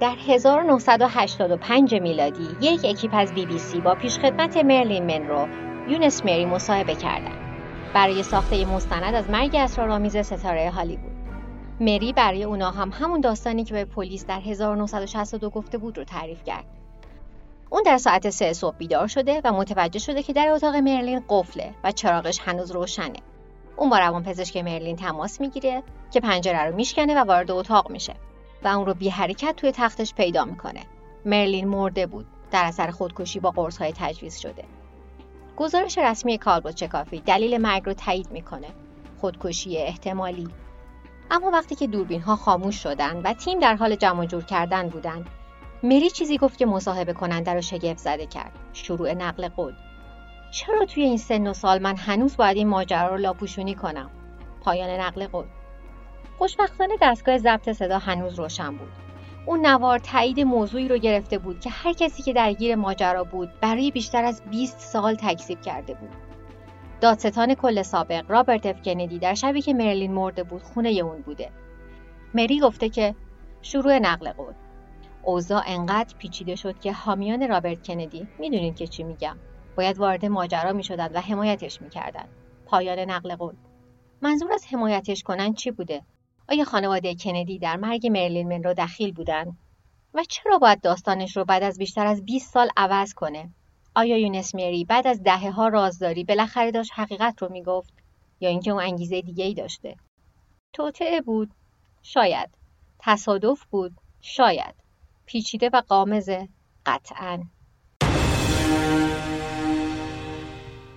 [0.00, 5.48] در 1985 میلادی یک اکیپ از بی بی سی با پیشخدمت مرلین منرو
[5.88, 7.38] یونس مری مصاحبه کردند.
[7.94, 11.12] برای ساخته مستند از مرگ اسرارآمیز ستاره هالیوود.
[11.80, 16.44] مری برای اونا هم همون داستانی که به پلیس در 1962 گفته بود رو تعریف
[16.44, 16.64] کرد.
[17.70, 21.74] اون در ساعت سه صبح بیدار شده و متوجه شده که در اتاق مرلین قفله
[21.84, 23.18] و چراغش هنوز روشنه.
[23.76, 28.14] اون با روان پزشک مرلین تماس می‌گیره که پنجره رو میشکنه و وارد اتاق میشه.
[28.62, 30.80] و اون رو بی حرکت توی تختش پیدا می‌کنه.
[31.24, 32.26] مرلین مرده بود.
[32.50, 34.64] در اثر خودکشی با قرص های تجویز شده.
[35.56, 38.68] گزارش رسمی کالبوت چکافی دلیل مرگ رو تایید می‌کنه.
[39.20, 40.48] خودکشی احتمالی.
[41.30, 45.24] اما وقتی که دوربین ها خاموش شدن و تیم در حال جمع جور کردن بودن
[45.82, 48.52] مری چیزی گفت که مصاحبه کننده رو شگفت زده کرد.
[48.72, 49.74] شروع نقل قول.
[50.52, 54.10] چرا توی این سن و سال من هنوز باید این ماجرا رو لاپوشونی کنم؟
[54.60, 55.44] پایان نقل قول.
[56.38, 58.92] خوشبختانه دستگاه ضبط صدا هنوز روشن بود.
[59.46, 63.90] اون نوار تایید موضوعی رو گرفته بود که هر کسی که درگیر ماجرا بود برای
[63.90, 66.10] بیشتر از 20 سال تکذیب کرده بود.
[67.00, 71.50] دادستان کل سابق رابرت اف کندی در شبی که مرلین مرده بود خونه اون بوده.
[72.34, 73.14] مری گفته که
[73.62, 74.52] شروع نقل قول.
[75.22, 79.36] اوضاع انقدر پیچیده شد که حامیان رابرت کندی می‌دونید که چی میگم
[79.76, 82.28] باید وارد ماجرا می‌شدند و حمایتش می‌کردند.
[82.66, 83.54] پایان نقل قول.
[84.22, 86.02] منظور از حمایتش کنن چی بوده؟
[86.48, 89.58] آیا خانواده کندی در مرگ مرلین منرو دخیل بودند
[90.14, 93.50] و چرا باید داستانش رو بعد از بیشتر از 20 سال عوض کنه؟
[93.94, 97.92] آیا یونس مری بعد از دهه ها رازداری بالاخره داشت حقیقت رو می‌گفت؟
[98.40, 99.96] یا اینکه اون انگیزه دیگه ای داشته؟
[100.72, 101.50] توطعه بود.
[102.02, 102.50] شاید.
[102.98, 103.92] تصادف بود.
[104.20, 104.74] شاید.
[105.26, 106.48] پیچیده و قامزه
[106.86, 107.42] قطعا.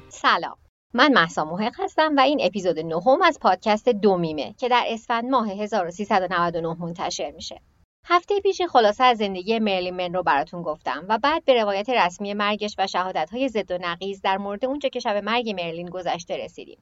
[0.09, 0.60] سلام.
[0.93, 5.49] من محسا محق هستم و این اپیزود نهم از پادکست دومیمه که در اسفند ماه
[5.51, 7.61] 1399 منتشر میشه
[8.05, 12.33] هفته پیش خلاصه از زندگی مرلین من رو براتون گفتم و بعد به روایت رسمی
[12.33, 12.87] مرگش و
[13.31, 16.77] های ضد و نقیز در مورد اونجا که شب مرگ مرلین گذشته رسیدیم.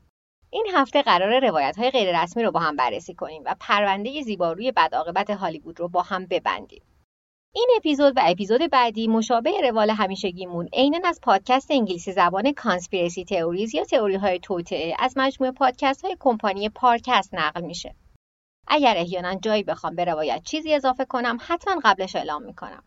[0.49, 4.71] این هفته قرار روایت های غیر رسمی رو با هم بررسی کنیم و پرونده زیباروی
[4.71, 6.81] بدعاقبت هالیوود رو با هم ببندیم.
[7.53, 13.75] این اپیزود و اپیزود بعدی مشابه روال همیشگیمون عینا از پادکست انگلیسی زبان کانسپیرسی تئوریز
[13.75, 17.95] یا تئوری های توطعه از مجموعه پادکست های کمپانی پارکست نقل میشه.
[18.67, 22.83] اگر احیانا جایی بخوام به روایت چیزی اضافه کنم حتما قبلش اعلام می‌کنم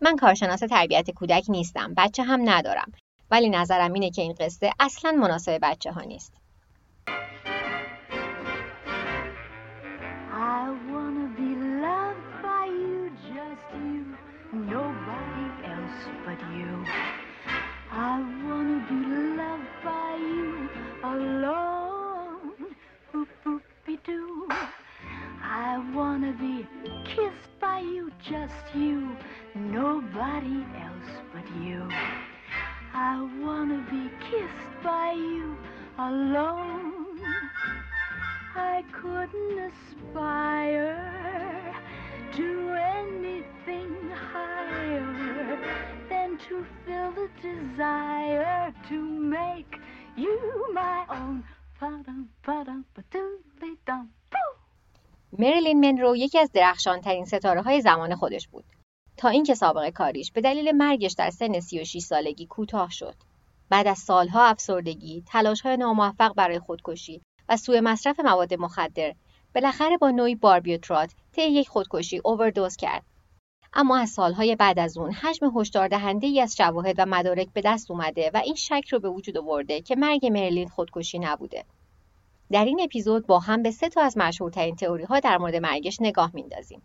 [0.00, 2.92] من کارشناس تربیت کودک نیستم بچه هم ندارم
[3.30, 6.34] ولی نظرم اینه که این قصه اصلا مناسب بچه ها نیست
[18.00, 18.94] I wanna be
[19.36, 20.68] loved by you
[21.02, 22.52] alone.
[23.12, 24.46] Boop boopy doo.
[25.42, 26.64] I wanna be
[27.04, 29.16] kissed by you, just you,
[29.56, 31.88] nobody else but you.
[32.94, 35.56] I wanna be kissed by you
[35.98, 37.18] alone.
[38.54, 40.94] I couldn't aspire
[42.36, 43.92] to anything
[44.32, 45.97] higher.
[46.28, 48.98] Than to feel the desire to
[49.36, 49.72] make
[50.16, 50.38] you
[50.74, 51.44] my own.
[55.38, 58.64] مریلین منرو یکی از درخشانترین ستاره های زمان خودش بود.
[59.16, 63.14] تا اینکه سابقه کاریش به دلیل مرگش در سن 36 سالگی کوتاه شد.
[63.70, 69.14] بعد از سالها افسردگی تلاش های ناموفق برای خودکشی و سوء مصرف مواد مخدر
[69.54, 73.04] بالاخره با نوعی باربیوترات طی یک خودکشی اووردوز کرد.
[73.72, 77.60] اما از سالهای بعد از اون حجم هشدار دهنده ای از شواهد و مدارک به
[77.60, 81.64] دست اومده و این شک رو به وجود آورده که مرگ مرلین خودکشی نبوده
[82.50, 86.00] در این اپیزود با هم به سه تا از مشهورترین تئوری ها در مورد مرگش
[86.00, 86.82] نگاه میندازیم.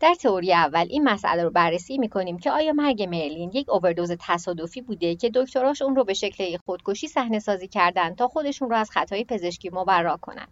[0.00, 4.80] در تئوری اول این مسئله رو بررسی می‌کنیم که آیا مرگ مرلین یک اووردوز تصادفی
[4.80, 8.90] بوده که دکتراش اون رو به شکل خودکشی صحنه سازی کردن تا خودشون رو از
[8.90, 10.46] خطای پزشکی مبرا کنن.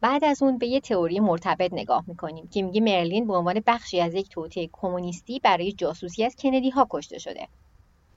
[0.00, 4.00] بعد از اون به یه تئوری مرتبط نگاه می‌کنیم که میگه مرلین به عنوان بخشی
[4.00, 7.48] از یک توطئه کمونیستی برای جاسوسی از کندی ها کشته شده.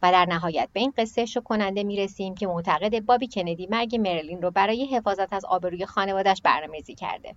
[0.02, 4.42] و در نهایت به این قصه شو کننده می‌رسیم که معتقد بابی کندی مرگ مرلین
[4.42, 7.36] رو برای حفاظت از آبروی خانوادش برنامه‌ریزی کرده.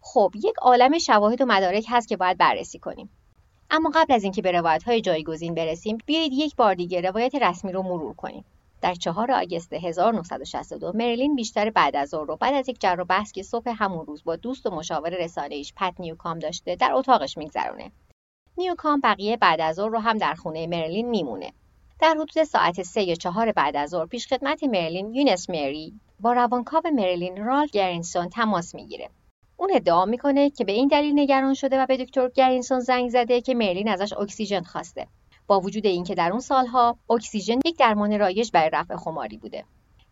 [0.00, 3.10] خب یک عالم شواهد و مدارک هست که باید بررسی کنیم.
[3.70, 7.72] اما قبل از اینکه به روایت های جایگزین برسیم بیایید یک بار دیگه روایت رسمی
[7.72, 8.44] رو مرور کنیم.
[8.80, 13.04] در 4 آگوست 1962 مرلین بیشتر بعد از ظهر رو بعد از یک جر و
[13.04, 17.38] بحث که صبح همون روز با دوست و مشاور رسانه‌ایش پت نیوکام داشته در اتاقش
[17.38, 17.92] میگذرونه.
[18.58, 21.52] نیوکام بقیه بعد از ظهر رو هم در خونه مرلین میمونه.
[22.00, 26.32] در حدود ساعت سه یا چهار بعد از ظهر پیش خدمت مرلین یونس مری با
[26.32, 29.08] روانکاو مرلین رالف گرینسون تماس می‌گیره
[29.56, 33.40] اون ادعا می‌کنه که به این دلیل نگران شده و به دکتر گرینسون زنگ زده
[33.40, 35.06] که مرلین ازش اکسیژن خواسته
[35.48, 39.64] با وجود اینکه در اون سالها اکسیژن یک درمان رایج برای رفع خماری بوده.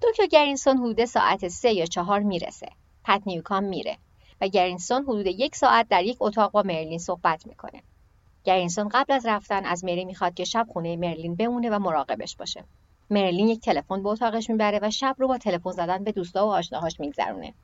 [0.03, 2.69] دکتر گرینسون حدود ساعت سه یا چهار می‌رسه.
[3.05, 3.97] پت نیوکام میره
[4.41, 7.83] و گرینسون حدود یک ساعت در یک اتاق با مرلین صحبت می‌کنه.
[8.44, 12.65] گرینسون قبل از رفتن از مری می‌خواد که شب خونه مرلین بمونه و مراقبش باشه.
[13.11, 16.50] مرلین یک تلفن به اتاقش می‌بره و شب رو با تلفن زدن به دوستا و
[16.50, 17.55] آشناهاش میگذرونه.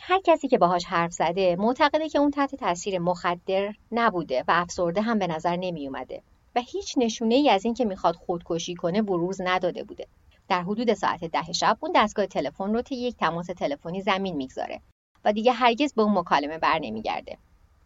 [0.00, 5.00] هر کسی که باهاش حرف زده معتقده که اون تحت تاثیر مخدر نبوده و افسرده
[5.00, 6.22] هم به نظر نمیومده
[6.56, 10.06] و هیچ نشونه ای از اینکه می‌خواد خودکشی کنه بروز نداده بوده.
[10.48, 14.80] در حدود ساعت ده شب اون دستگاه تلفن رو طی یک تماس تلفنی زمین می‌گذاره
[15.24, 17.38] و دیگه هرگز به اون مکالمه بر نمیگرده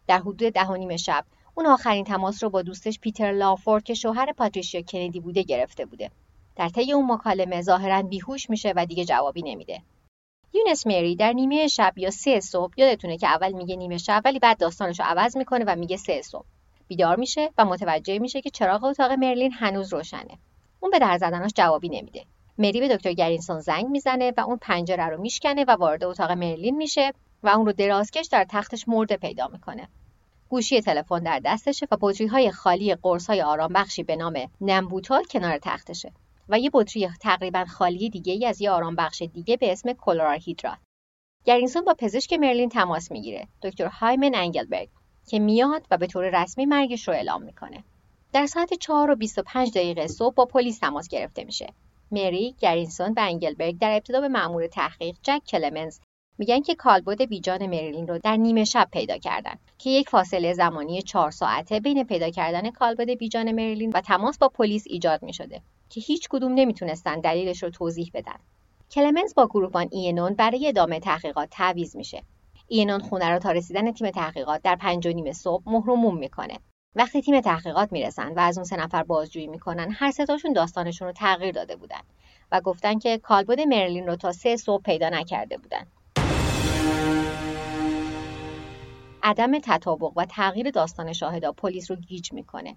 [0.07, 1.25] در حدود ده و نیم شب
[1.55, 6.11] اون آخرین تماس رو با دوستش پیتر لافورد که شوهر پاتریشیا کندی بوده گرفته بوده.
[6.55, 9.81] در طی اون مکالمه ظاهرا بیهوش میشه و دیگه جوابی نمیده.
[10.53, 14.39] یونس مری در نیمه شب یا سه صبح یادتونه که اول میگه نیمه شب ولی
[14.39, 16.45] بعد داستانش رو عوض می‌کنه و میگه سه صبح.
[16.89, 20.37] بیدار میشه و متوجه میشه که چراغ اتاق مرلین هنوز روشنه.
[20.79, 22.25] اون به در زدناش جوابی نمیده.
[22.57, 26.77] مری به دکتر گرینسون زنگ می‌زنه و اون پنجره رو میشکنه و وارد اتاق مرلین
[26.77, 27.13] میشه
[27.43, 29.87] و اون رو درازکش در تختش مرده پیدا می‌کنه.
[30.49, 35.23] گوشی تلفن در دستشه و بطری های خالی قرص های آرام بخشی به نام نمبوتال
[35.23, 36.11] کنار تختشه
[36.49, 40.77] و یه بطری تقریبا خالی دیگه ای از یه آرام بخش دیگه به اسم کلوراهیدرات.
[41.45, 43.47] گرینسون با پزشک مرلین تماس می‌گیره.
[43.61, 44.89] دکتر هایمن انگلبرگ.
[45.29, 47.83] که میاد و به طور رسمی مرگش رو اعلام می‌کنه
[48.33, 51.73] در ساعت 4 و 25 دقیقه صبح با پلیس تماس گرفته میشه
[52.11, 55.99] مری، گرینسون و انگلبرگ در ابتدا به مأمور تحقیق جک کلمنز
[56.37, 61.01] میگن که کالبد بیجان مریلین رو در نیمه شب پیدا کردن که یک فاصله زمانی
[61.01, 65.61] چهار ساعته بین پیدا کردن کالبد بیجان مریلین و تماس با پلیس ایجاد می شده
[65.89, 68.35] که هیچ کدوم نمی‌تونستن دلیلش رو توضیح بدن.
[68.91, 72.23] کلمنز با گروهبان اینون برای ادامه تحقیقات تعویض میشه.
[72.71, 76.59] اینون خونه رو تا رسیدن تیم تحقیقات در پنج و نیم صبح مهر می‌کنه.
[76.95, 81.13] وقتی تیم تحقیقات می‌رسن و از اون سه نفر بازجویی می‌کنن هر ستاشون داستانشون رو
[81.13, 82.01] تغییر داده بودن
[82.51, 85.85] و گفتن که کالبد مرلین رو تا سه صبح پیدا نکرده بودن.
[89.23, 92.75] عدم تطابق و تغییر داستان شاهدا پلیس رو گیج می‌کنه.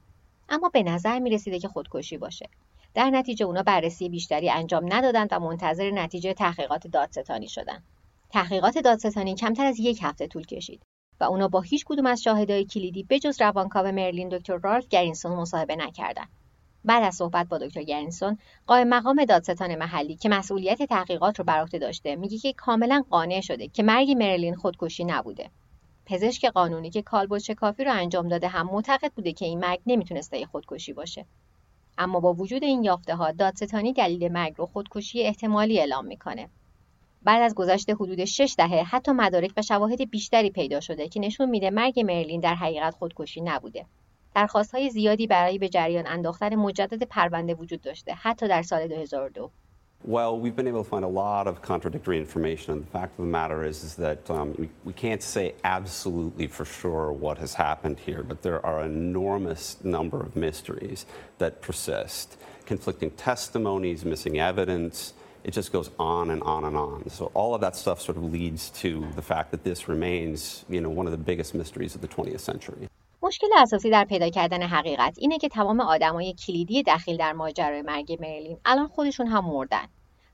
[0.48, 2.48] اما به نظر می‌رسیده که خودکشی باشه.
[2.94, 7.82] در نتیجه اونا بررسی بیشتری انجام ندادند و منتظر نتیجه تحقیقات دادستانی شدند
[8.32, 10.82] تحقیقات دادستانی کمتر از یک هفته طول کشید
[11.20, 15.76] و اونا با هیچ کدوم از شاهدای کلیدی بجز روانکاو مرلین دکتر رالف گرینسون مصاحبه
[15.76, 16.28] نکردند
[16.84, 21.60] بعد از صحبت با دکتر گرینسون قائم مقام دادستان محلی که مسئولیت تحقیقات رو بر
[21.60, 25.50] عهده داشته میگه که کاملا قانع شده که مرگ مرلین خودکشی نبوده.
[26.06, 30.46] پزشک قانونی که کالبد کافی رو انجام داده هم معتقد بوده که این مرگ نمی‌تونسته
[30.46, 31.26] خودکشی باشه.
[31.98, 36.48] اما با وجود این یافته ها دادستانی دلیل مرگ رو خودکشی احتمالی اعلام می‌کنه.
[37.24, 41.50] بعد از گذشت حدود 6 دهه حتی مدارک و شواهد بیشتری پیدا شده که نشون
[41.50, 43.86] میده مرگ مرلین در حقیقت خودکشی نبوده
[44.34, 49.50] درخواست های زیادی برای به جریان انداختن مجدد پرونده وجود داشته حتی در سال 2002
[50.04, 52.72] Well, we've been able to find a lot of contradictory information.
[52.72, 56.64] And the fact of the matter is, is that um, we, can't say absolutely for
[56.64, 61.06] sure what has happened here, but there are enormous number of mysteries
[61.38, 62.36] that persist.
[62.66, 67.08] Conflicting testimonies, missing evidence, it just goes on and on and on.
[67.10, 70.80] So all of that stuff sort of leads to the fact that this remains, you
[70.80, 72.88] know, one of the biggest mysteries of the 20th century.
[73.24, 78.18] مشکل اساسی در پیدا کردن حقیقت اینه که تمام آدمای کلیدی دخیل در ماجرای مرگ
[78.20, 79.86] مرلین الان خودشون هم مردن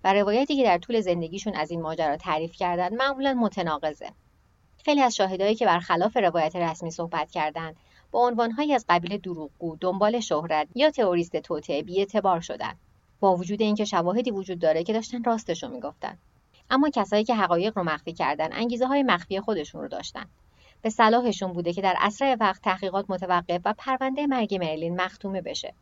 [0.05, 4.07] و روایتی که در طول زندگیشون از این ماجرا تعریف کردن معمولا متناقضه
[4.85, 7.77] خیلی از شاهدایی که برخلاف روایت رسمی صحبت کردند
[8.11, 12.75] با عنوانهایی از قبیل دروغگو دنبال شهرت یا تئوریست توطئه بیاعتبار شدن
[13.21, 16.19] با وجود اینکه شواهدی وجود داره که داشتن راستشو می‌گفتن.
[16.71, 20.25] اما کسایی که حقایق رو مخفی کردن انگیزه های مخفی خودشون رو داشتن.
[20.83, 25.75] به صلاحشون بوده که در اسرع وقت تحقیقات متوقف و پرونده مرگ مرلین مختومه بشه.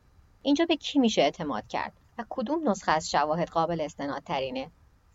[0.42, 4.70] اینجا به کی میشه اعتماد کرد؟ و کدوم نسخه از شواهد قابل استناد ترینه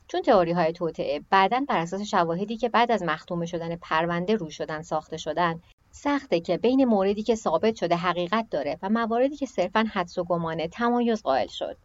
[0.08, 4.50] چون تئوری های توطعه بعدا بر اساس شواهدی که بعد از مختومه شدن پرونده رو
[4.50, 5.62] شدن ساخته شدن
[5.92, 10.24] سخته که بین موردی که ثابت شده حقیقت داره و مواردی که صرفا حدس و
[10.24, 11.78] گمانه تمایز قائل شد.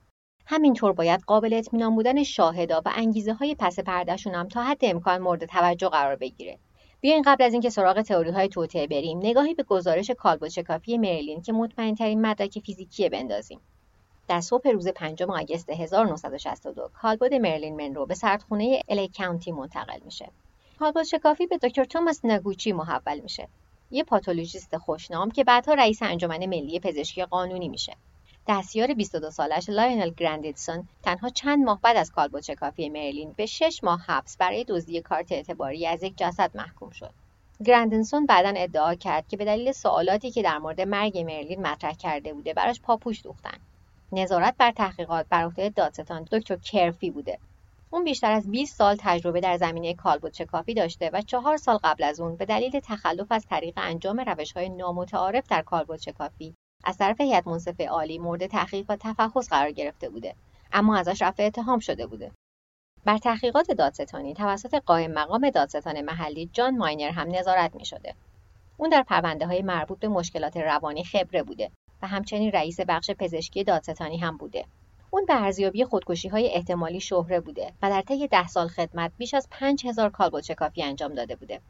[0.47, 5.23] همینطور باید قابل اطمینان بودن شاهدا و انگیزه های پس پردهشون هم تا حد امکان
[5.23, 6.59] مورد توجه قرار بگیره
[7.01, 11.43] بیاین قبل از اینکه سراغ تئوری های توطئه بریم نگاهی به گزارش کالبد شکافی مرلین
[11.43, 13.61] که مطمئن ترین مدرک فیزیکی بندازیم
[14.29, 20.31] در صبح روز 5 آگوست 1962 کالبد مرلین منرو به سردخونه الی کانتی منتقل میشه.
[20.79, 23.49] کالبد شکافی به دکتر توماس نگوچی محول میشه.
[23.91, 27.97] یه پاتولوژیست خوشنام که بعدها رئیس انجمن ملی پزشکی قانونی میشه.
[28.49, 33.81] دستیار 22 سالش لاینل گرندیسون تنها چند ماه بعد از کالبد شکافی مرلین به 6
[33.85, 37.11] ماه حبس برای دزدی کارت اعتباری از یک جسد محکوم شد.
[37.65, 42.33] گرندیسون بعدا ادعا کرد که به دلیل سوالاتی که در مورد مرگ مرلین مطرح کرده
[42.33, 43.59] بوده براش پاپوش دوختن
[44.13, 47.39] نظارت بر تحقیقات بر عهده دادستان دکتر کرفی بوده
[47.91, 52.05] اون بیشتر از 20 سال تجربه در زمینه کالبد شکافی داشته و چهار سال قبل
[52.05, 57.21] از اون به دلیل تخلف از طریق انجام روش‌های نامتعارف در کالبد شکافی از طرف
[57.21, 60.35] هیئت منصف عالی مورد تحقیق و تفحص قرار گرفته بوده
[60.73, 62.33] اما ازش رفع اتهام شده بوده
[63.07, 68.15] بر تحقیقات دادستانی توسط قائم مقام دادستان محلی جان ماینر هم نظارت می شده.
[68.77, 71.71] اون در پرونده های مربوط به مشکلات روانی خبره بوده
[72.03, 74.65] و همچنین رئیس بخش پزشکی دادستانی هم بوده.
[75.11, 79.35] اون به ارزیابی خودکشی های احتمالی شهره بوده و در طی ده سال خدمت بیش
[79.35, 81.61] از 5000 کالبد شکافی انجام داده بوده.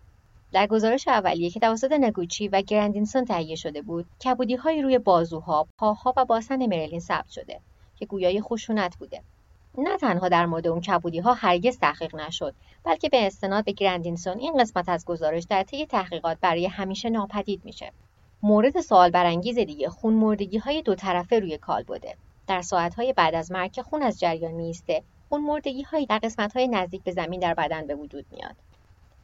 [0.53, 5.67] در گزارش اولیه که توسط نگوچی و گرندینسون تهیه شده بود، کبودی های روی بازوها،
[5.79, 7.61] پاها و باسن مرلین ثبت شده
[7.97, 9.23] که گویای خشونت بوده.
[9.79, 14.39] نه تنها در مورد اون کبودی ها هرگز تحقیق نشد بلکه به استناد به گرندینسون
[14.39, 17.93] این قسمت از گزارش در طی تحقیقات برای همیشه ناپدید میشه.
[18.43, 22.17] مورد سوال برانگیز دیگه خون مردگی های دو طرفه روی کال بوده.
[22.47, 26.57] در ساعت های بعد از مرگ خون از جریان میسته خون مردگی هایی در قسمت
[26.57, 28.57] های نزدیک به زمین در بدن به وجود میاد.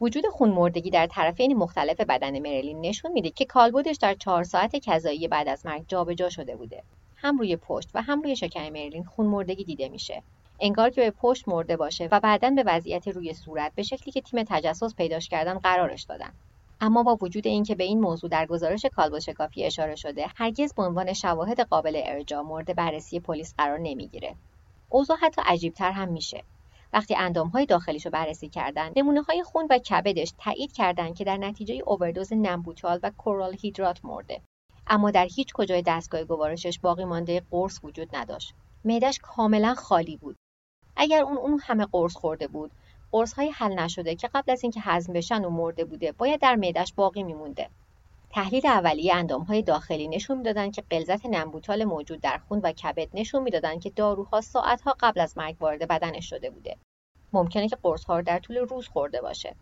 [0.01, 4.75] وجود خون مردگی در طرفین مختلف بدن مرلین نشون میده که کالبدش در چهار ساعت
[4.75, 6.83] کذایی بعد از مرگ جابجا شده بوده.
[7.15, 10.23] هم روی پشت و هم روی شکم مرلین خون مردگی دیده میشه.
[10.59, 14.21] انگار که به پشت مرده باشه و بعدا به وضعیت روی صورت به شکلی که
[14.21, 16.33] تیم تجسس پیداش کردن قرارش دادن.
[16.81, 20.83] اما با وجود اینکه به این موضوع در گزارش کالبد شکافی اشاره شده هرگز به
[20.83, 24.35] عنوان شواهد قابل ارجاع مورد بررسی پلیس قرار نمی‌گیره.
[24.89, 26.43] اوضاع حتی عجیبتر هم میشه.
[26.93, 31.37] وقتی اندامهای داخلیش رو بررسی کردن نمونه های خون و کبدش تایید کردند که در
[31.37, 34.41] نتیجه اووردوز نمبوتال و کورال هیدرات مرده.
[34.87, 38.53] اما در هیچ کجای دستگاه گوارشش باقی مانده قرص وجود نداشت.
[38.85, 40.35] معدش کاملا خالی بود.
[40.95, 42.71] اگر اون اون همه قرص خورده بود
[43.11, 46.55] قرص های حل نشده که قبل از اینکه هضم بشن و مرده بوده باید در
[46.55, 47.69] معدش باقی میمونده.
[48.33, 53.09] تحلیل اولیه اندام های داخلی نشون می‌دادند که غلظت نمبوتال موجود در خون و کبد
[53.13, 56.77] نشون می‌دادند که داروها ساعتها قبل از مرگ وارد بدنش شده بوده.
[57.33, 59.55] ممکنه که قرص ها رو در طول روز خورده باشه.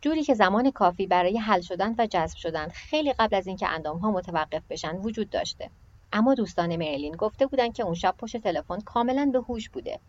[0.00, 3.98] جوری که زمان کافی برای حل شدن و جذب شدن خیلی قبل از اینکه اندام
[3.98, 5.70] ها متوقف بشن وجود داشته.
[6.12, 10.00] اما دوستان مرلین گفته بودند که اون شب پشت تلفن کاملا به هوش بوده.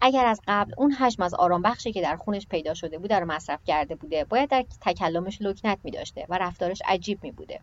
[0.00, 3.26] اگر از قبل اون حجم از آرام بخشی که در خونش پیدا شده بوده رو
[3.26, 7.60] مصرف کرده بوده باید در تکلمش لکنت می داشته و رفتارش عجیب می بوده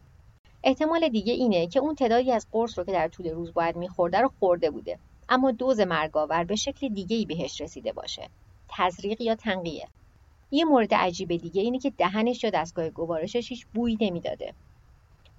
[0.63, 4.21] احتمال دیگه اینه که اون تعدادی از قرص رو که در طول روز باید میخورده
[4.21, 4.99] رو خورده بوده.
[5.29, 8.29] اما دوز مرگاور به شکل دیگه ای بهش رسیده باشه.
[8.69, 9.87] تزریق یا تنقیه.
[10.51, 14.53] یه مورد عجیب دیگه اینه که دهنش یا دستگاه گوارشش هیچ بویی نمی‌داده.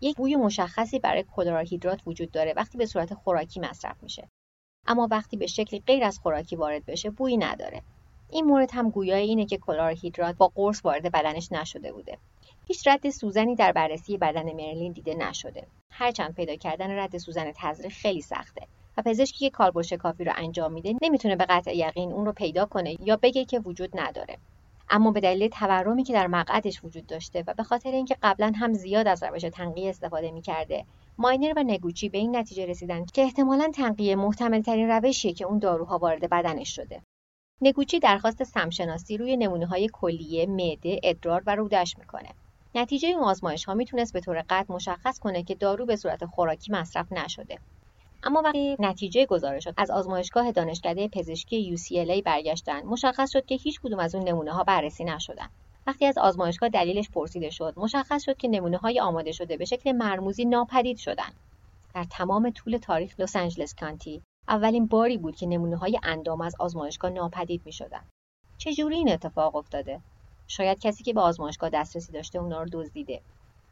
[0.00, 4.28] یک بوی مشخصی برای کلراهیدرات وجود داره وقتی به صورت خوراکی مصرف میشه.
[4.86, 7.82] اما وقتی به شکلی غیر از خوراکی وارد بشه بویی نداره.
[8.30, 12.18] این مورد هم گویای اینه که کلارهیدرات با قرص وارد بدنش نشده بوده.
[12.66, 15.66] هیچ رد سوزنی در بررسی بدن مرلین دیده نشده.
[15.90, 20.72] هرچند پیدا کردن رد سوزن تزریق خیلی سخته و پزشکی که کالبد شکافی رو انجام
[20.72, 24.38] میده نمی‌تونه به قطع یقین اون رو پیدا کنه یا بگه که وجود نداره.
[24.90, 28.72] اما به دلیل تورمی که در مقعدش وجود داشته و به خاطر اینکه قبلا هم
[28.72, 30.84] زیاد از روش تنقیه استفاده می‌کرده
[31.18, 35.58] ماینر و نگوچی به این نتیجه رسیدند که احتمالا تنقیه محتمل ترین روشیه که اون
[35.58, 37.02] داروها وارد بدنش شده.
[37.60, 42.28] نگوچی درخواست سمشناسی روی نمونه های کلیه، معده، ادرار و رودش می‌کنه.
[42.74, 46.72] نتیجه اون آزمایش ها می‌تونست به طور قطع مشخص کنه که دارو به صورت خوراکی
[46.72, 47.58] مصرف نشده.
[48.22, 53.80] اما وقتی نتیجه گزارش شد از آزمایشگاه دانشکده پزشکی UCLA برگشتن مشخص شد که هیچ
[53.80, 55.48] کدوم از اون نمونه ها بررسی نشدن
[55.86, 59.92] وقتی از آزمایشگاه دلیلش پرسیده شد مشخص شد که نمونه های آماده شده به شکل
[59.92, 61.34] مرموزی ناپدید شدند
[61.94, 66.54] در تمام طول تاریخ لس آنجلس کانتی اولین باری بود که نمونه های اندام از
[66.58, 68.04] آزمایشگاه ناپدید می شدن.
[68.58, 70.00] چجوری این اتفاق افتاده؟
[70.46, 73.20] شاید کسی که به آزمایشگاه دسترسی داشته اونا رو دزدیده.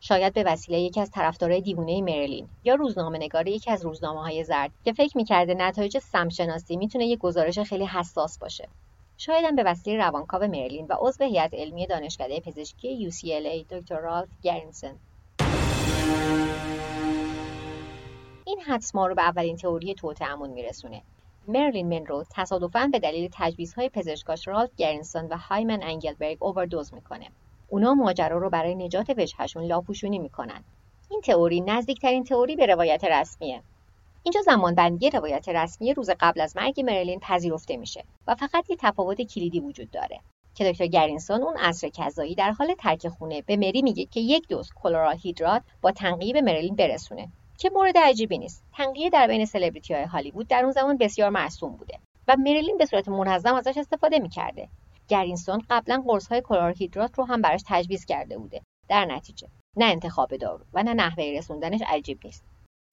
[0.01, 4.45] شاید به وسیله یکی از طرفدارای دیوونه مرلین یا روزنامه نگار یکی از روزنامه های
[4.45, 8.69] زرد که فکر می‌کرده نتایج سمشناسی می‌تونه یک گزارش خیلی حساس باشه.
[9.17, 14.93] شاید به وسیله روانکاو مرلین و عضو هیئت علمی دانشکده پزشکی UCLA دکتر رالف گرینسون
[18.45, 21.03] این حدس ما رو به اولین تئوری توطئه‌مون میرسونه.
[21.49, 27.29] مرلین منرو تصادفاً به دلیل تجویزهای پزشکاش رالف گرینسون و هایمن انگلبرگ اووردوز می‌کنه.
[27.69, 30.65] اونا ماجرا رو برای نجات وجهشون لاپوشونی می‌کنن.
[31.11, 33.63] این تئوری نزدیکترین تئوری به روایت رسمیه.
[34.23, 39.23] اینجا زمانبندی روایت رسمی روز قبل از مرگ مرلین پذیرفته میشه و فقط یه تفاوت
[39.23, 40.21] کلیدی وجود داره
[40.55, 44.49] که دکتر گرینسون اون عصر کذایی در حال ترک خونه به مری میگه که یک
[44.49, 48.65] دوز کلورال هیدرات با تنقیه به مرلین برسونه که مورد عجیبی نیست.
[48.77, 51.99] تنقیه در بین سلبریتی های هالیوود در اون زمان بسیار مرسوم بوده
[52.29, 54.69] و مرلین به صورت منظم ازش استفاده می‌کرده.
[55.09, 59.85] گرینسون قبلا قرص های کلورال هیدرات رو هم براش تجویز کرده بوده در نتیجه نه
[59.85, 62.45] انتخاب دارو و نه نحوه رسوندنش عجیب نیست.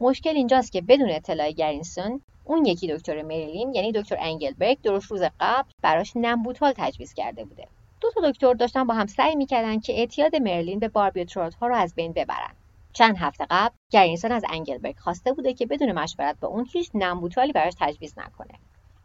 [0.01, 5.21] مشکل اینجاست که بدون اطلاع گرینسون اون یکی دکتر مریلین یعنی دکتر انگلبرگ درست روز
[5.39, 7.67] قبل براش نمبوتال تجویز کرده بوده.
[8.01, 11.75] دو تا دکتر داشتن با هم سعی می‌کردن که اعتیاد مرلین به باربیترات ها رو
[11.75, 12.53] از بین ببرن.
[12.93, 17.51] چند هفته قبل گرینسون از انگلبرگ خواسته بوده که بدون مشورت با اون هیچ نمبوتالی
[17.51, 18.53] براش تجویز نکنه.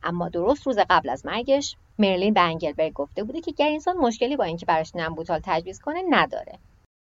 [0.02, 4.44] اما درست روز قبل از مرگش مرلین به انگلبرگ گفته بوده که گرینسون مشکلی با
[4.44, 6.58] اینکه براش نمبوتال تجویز کنه نداره.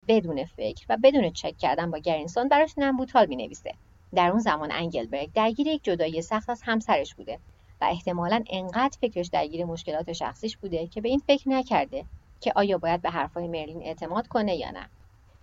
[0.08, 3.74] بدون فکر و بدون چک کردن با گرینسون براش نمبوتال می‌نویسه.
[4.16, 7.40] در اون زمان انگلبرگ درگیر یک جدایی سخت از همسرش بوده
[7.82, 12.06] و احتمالا انقدر فکرش درگیر مشکلات شخصیش بوده که به این فکر نکرده
[12.42, 14.90] که آیا باید به حرفهای مرلین اعتماد کنه یا نه.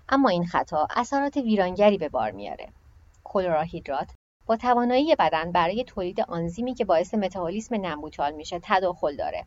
[0.09, 2.69] اما این خطا اثرات ویرانگری به بار میاره
[3.25, 4.11] کلوراهیدرات
[4.47, 9.45] با توانایی بدن برای تولید آنزیمی که باعث متابولیسم نمبوتال میشه تداخل داره.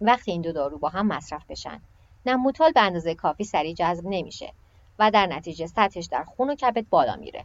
[0.00, 1.80] وقتی این دو دارو با هم مصرف بشن
[2.26, 4.52] نمبوتال به اندازه کافی سریع جذب نمیشه
[4.98, 7.44] و در نتیجه سطحش در خون و کبد بالا میره.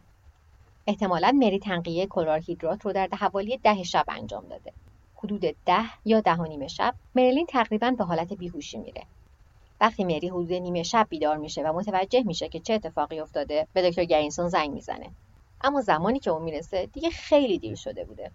[0.87, 4.73] احتمالا مری تنقیه کلورهیدرات رو در حوالی ده شب انجام داده.
[5.15, 9.03] حدود ده یا ده و نیم شب مرلین تقریبا به حالت بیهوشی میره.
[9.81, 13.89] وقتی مری حدود نیمه شب بیدار میشه و متوجه میشه که چه اتفاقی افتاده به
[13.89, 15.09] دکتر گرینسون زنگ می‌زنه.
[15.61, 18.31] اما زمانی که اون می‌رسه دیگه خیلی دیر شده بوده.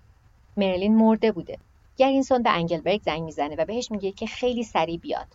[0.57, 1.59] مرلین مرده بوده.
[1.97, 5.27] گرینسون به انگلبرگ زنگ می‌زنه و بهش میگه که خیلی سریع بیاد.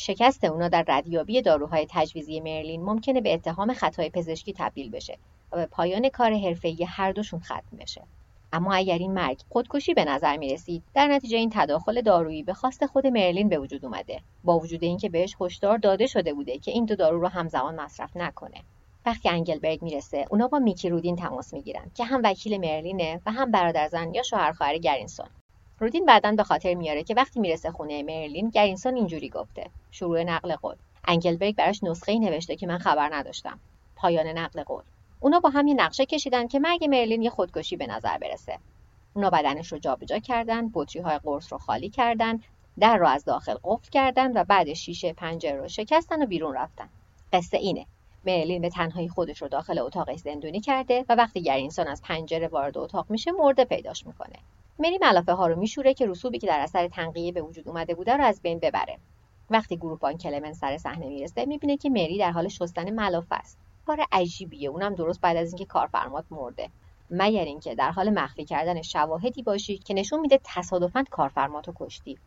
[0.00, 5.18] شکست اونا در ردیابی داروهای تجویزی مرلین ممکنه به اتهام خطای پزشکی تبدیل بشه
[5.52, 8.02] و به پایان کار حرفه‌ای هر دوشون ختم بشه.
[8.52, 12.54] اما اگر این مرگ خودکشی به نظر می رسید در نتیجه این تداخل دارویی به
[12.54, 14.20] خواست خود مرلین به وجود اومده.
[14.44, 18.16] با وجود اینکه بهش هشدار داده شده بوده که این دو دارو رو همزمان مصرف
[18.16, 18.58] نکنه.
[19.06, 23.50] وقتی انگلبرگ می‌رسه اونا با میکی رودین تماس می‌گیرن که هم وکیل مرلینه و هم
[23.50, 25.28] برادرزن یا شوهر خواهر گرینسون.
[25.80, 29.70] رودین بعدا به خاطر میاره که وقتی می‌رسه خونه مرلین گرینسون اینجوری گفته.
[29.90, 30.74] شروع نقل قول.
[31.08, 33.58] انگلبرگ براش نسخه نوشته که من خبر نداشتم.
[33.96, 34.82] پایان نقل قول.
[35.20, 38.58] اونا با هم یه نقشه کشیدن که مرگ مرلین یه خودکشی به نظر برسه.
[39.14, 42.40] اونا بدنش رو جابجا کردن بطری های قرص رو خالی کردن
[42.78, 46.88] در رو از داخل قفل کردن و بعد شیشه پنجره رو شکستن و بیرون رفتن.
[47.32, 47.86] قصه اینه.
[48.26, 52.78] مرلین به تنهایی خودش رو داخل اتاقش زندونی کرده و وقتی گرینسون از پنجره وارد
[52.78, 54.36] اتاق میشه مرده پیداش می‌کنه.
[54.78, 58.16] مری ملافه ها رو میشوره که رسوبی که در اثر تنقیه به وجود اومده بوده
[58.16, 58.98] رو از بین ببره.
[59.50, 63.58] وقتی گروپان کلمن سر صحنه می‌رسه می‌بینه که مری در حال شستن ملافه است.
[63.86, 64.68] کار عجیبیه.
[64.68, 66.68] اونم درست بعد از اینکه کارفرمات مرده.
[67.10, 72.18] مگر اینکه در حال مخفی کردن شواهدی باشی که نشون میده تصادفا کارفرماتو کشتی.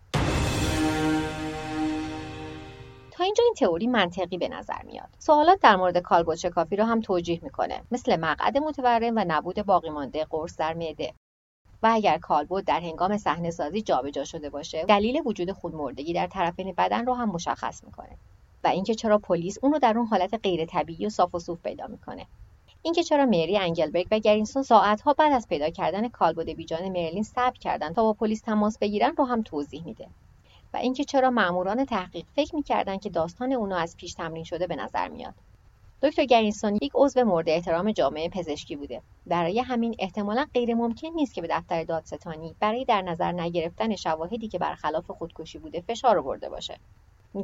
[3.24, 5.10] اینجا این تئوری منطقی به نظر میاد.
[5.20, 7.82] سوالات در مورد کالبد کافی رو هم توجیه می‌کنه.
[7.92, 11.14] مثل مقعد متورم و نبود باقی مانده قرص در معده.
[11.84, 16.74] و اگر کالبد در هنگام صحنه سازی جابجا شده باشه دلیل وجود خودمردگی در طرفین
[16.78, 18.18] بدن رو هم مشخص می‌کنه.
[18.64, 21.62] و اینکه چرا پلیس اون رو در اون حالت غیر طبیعی و صاف و صوف
[21.62, 22.26] پیدا می‌کنه.
[22.82, 27.58] اینکه چرا مری انگلبرگ و گرینسون ساعتها بعد از پیدا کردن کالبد بیجان مرلین صبر
[27.60, 30.08] کردن تا با پلیس تماس بگیرن رو هم توضیح میده.
[30.74, 34.76] و اینکه چرا ماموران تحقیق فکر می‌کردن که داستان اونو از پیش تمرین شده به
[34.76, 35.34] نظر میاد.
[36.04, 39.02] دکتر گرینسون یک عضو مورد احترام جامعه پزشکی بوده.
[39.26, 44.48] برای همین احتمالا غیر ممکن نیست که به دفتر دادستانی برای در نظر نگرفتن شواهدی
[44.48, 46.78] که برخلاف خودکشی بوده فشار آورده باشه.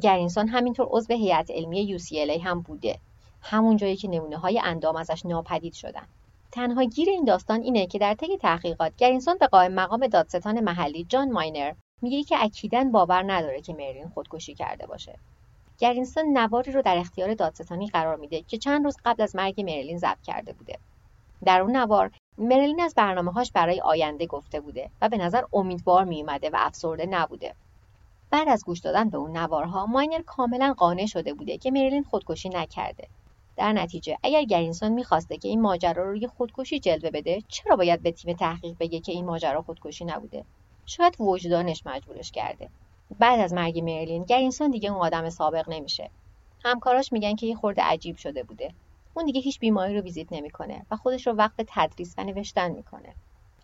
[0.02, 3.00] گرینسون همینطور عضو هیئت علمی UCLA هم بوده.
[3.42, 6.08] همون جایی که نمونه های اندام ازش ناپدید شدن.
[6.52, 11.04] تنها گیر این داستان اینه که در طی تحقیقات گرینسون به قائم مقام دادستان محلی
[11.04, 15.20] جان ماینر میگه که اکیداً باور نداره که مرلین خودکشی کرده باشه.
[15.80, 19.98] گرینسون نواری رو در اختیار دادستانی قرار میده که چند روز قبل از مرگ مرلین
[19.98, 20.80] ضبط کرده بوده.
[21.46, 26.50] در اون نوار مرلین از برنامه‌هاش برای آینده گفته بوده و به نظر امیدوار میومده
[26.50, 27.56] و افسرده نبوده.
[28.32, 32.50] بعد از گوش دادن به اون نوارها ماینر کاملا قانع شده بوده که مرلین خودکشی
[32.50, 33.08] نکرده.
[33.56, 38.02] در نتیجه اگر گرینسون می‌خواسته که این ماجرا رو روی خودکشی جلوه بده چرا باید
[38.02, 40.46] به تیم تحقیق بگه که این ماجرا خودکشی نبوده؟
[40.90, 42.70] شاید وجدانش مجبورش کرده.
[43.20, 46.10] بعد از مرگ مرلین گرینسون دیگه اون آدم سابق نمیشه.
[46.64, 48.72] همکاراش میگن که یه خورده عجیب شده بوده.
[49.14, 53.14] اون دیگه هیچ بیماری رو ویزیت نمی‌کنه و خودش رو وقت تدریس و نوشتن می‌کنه.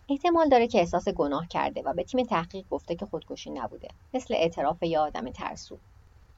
[0.08, 4.34] احتمال داره که احساس گناه کرده و به تیم تحقیق گفته که خودکشی نبوده مثل
[4.34, 5.78] اعتراف یه آدم ترسو.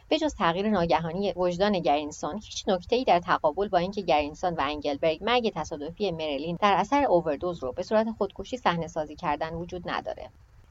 [0.09, 5.25] به جز تغییر ناگهانی وجدان گرینسون هیچ نکته‌ای در تقابل با اینکه گرینسون و انگلبرگ
[5.25, 10.31] مرگ تصادفی مرلین در اثر اووردوز رو به صورت خودکشی صحنه سازی کردن وجود نداره.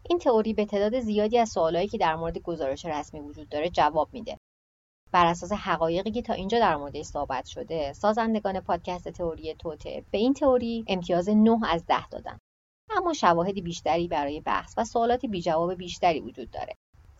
[0.09, 4.09] این تئوری به تعداد زیادی از سوالایی که در مورد گزارش رسمی وجود داره جواب
[4.13, 4.37] میده.
[5.11, 10.17] بر اساس حقایقی که تا اینجا در موردش صحبت شده سازندگان پادکست تئوری توته به
[10.17, 12.37] این تئوری امتیاز 9 از 10 دادن.
[12.89, 16.73] اما شواهد بیشتری برای بحث و سوالات بی جواب بیشتری وجود داره.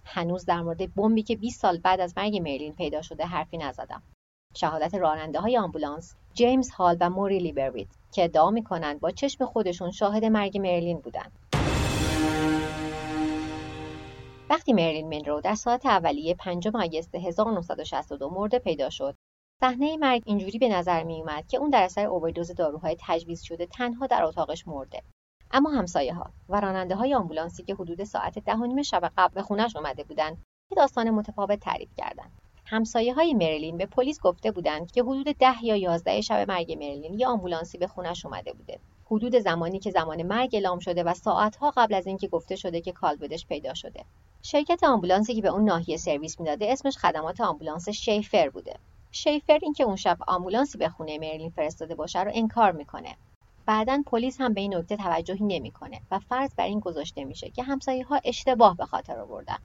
[0.04, 4.04] هنوز در مورد بمبی که 20 سال بعد از مرگ مرلین پیدا شده حرفی نزدم.
[4.56, 9.92] شهادت راننده های آمبولانس جیمز هال و موری لیبرویت که ادعا می‌کنند با چشم خودشون
[9.92, 11.55] شاهد مرگ مرلین بودند
[14.50, 19.16] وقتی مرلین منرو در ساعت اولیه 5 آگوست 1962 مرده پیدا شد
[19.60, 23.66] صحنه مرگ اینجوری به نظر می اومد که اون در اثر اووردوز داروهای تجویز شده
[23.66, 25.02] تنها در اتاقش مرده.
[25.52, 29.42] اما همسایه ها و راننده های آمبولانسی که حدود ساعت ده نیم شب قبل به
[29.42, 30.38] خونش اومده بودند
[30.70, 32.32] که داستان متفاوت تعریف کردند.
[32.66, 37.20] همسایه های مرلین به پلیس گفته بودند که حدود ده یا یازده شب مرگ مرلین
[37.20, 38.80] یه آمبولانسی به خونش اومده بوده.
[39.06, 42.92] حدود زمانی که زمان مرگ اعلام شده و ساعتها قبل از اینکه گفته شده که
[42.92, 44.06] کالبدش پیدا شده.
[44.42, 48.76] شرکت آمبولانسی که به اون ناحیه سرویس می‌داده اسمش خدمات آمبولانس شیفر بوده.
[49.12, 53.16] شیفر اینکه اون شب آمبولانسی به خونه مرلین فرستاده باشه رو انکار می‌کنه.
[53.66, 57.64] بعدا پلیس هم به این نکته توجهی نمی‌کنه و فرض بر این گذاشته میشه که
[57.64, 59.58] همسایه ها اشتباه به خاطر آوردن.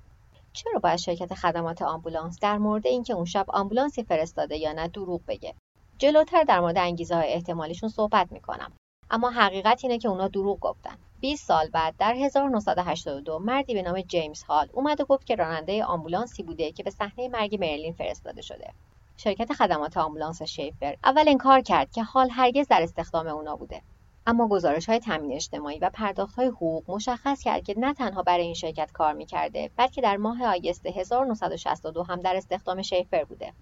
[0.53, 5.20] چرا باید شرکت خدمات آمبولانس در مورد اینکه اون شب آمبولانسی فرستاده یا نه دروغ
[5.29, 5.55] بگه؟
[5.98, 8.72] جلوتر در مورد انگیزه های احتمالیشون صحبت می‌کنم.
[9.10, 10.96] اما حقیقت اینه که اونا دروغ گفتن.
[11.20, 15.84] 20 سال بعد در 1982 مردی به نام جیمز هال اومد و گفت که راننده
[15.84, 18.70] آمبولانسی بوده که به صحنه مرگ مرلین فرستاده شده.
[19.16, 23.82] شرکت خدمات آمبولانس شیفر اول انکار کرد که حال هرگز در استخدام اونا بوده.
[24.26, 28.44] اما گزارش های تامین اجتماعی و پرداخت های حقوق مشخص کرد که نه تنها برای
[28.44, 33.52] این شرکت کار می‌کرده بلکه در ماه آگست 1962 هم در استخدام شیفر بوده.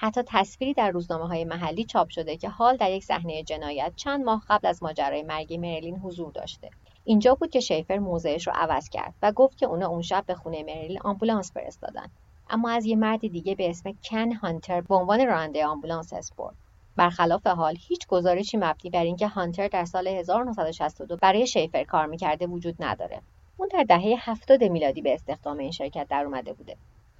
[0.00, 4.24] حتی تصویری در روزنامه های محلی چاپ شده که حال در یک صحنه جنایت چند
[4.24, 6.70] ماه قبل از ماجرای مرگ مرلین حضور داشته.
[7.04, 10.34] اینجا بود که شیفر موضعش رو عوض کرد و گفت که اونا اون شب به
[10.34, 12.06] خونه مرلین آمبولانس فرستادن.
[12.50, 16.54] اما از یه مرد دیگه به اسم کن هانتر به عنوان راننده آمبولانس اسپورت
[16.96, 22.46] برخلاف حال هیچ گزارشی مبنی بر اینکه هانتر در سال 1962 برای شیفر کار می‌کرده
[22.46, 23.22] وجود نداره.
[23.56, 26.76] اون در دهه 70 میلادی به استخدام این شرکت در اومده بوده.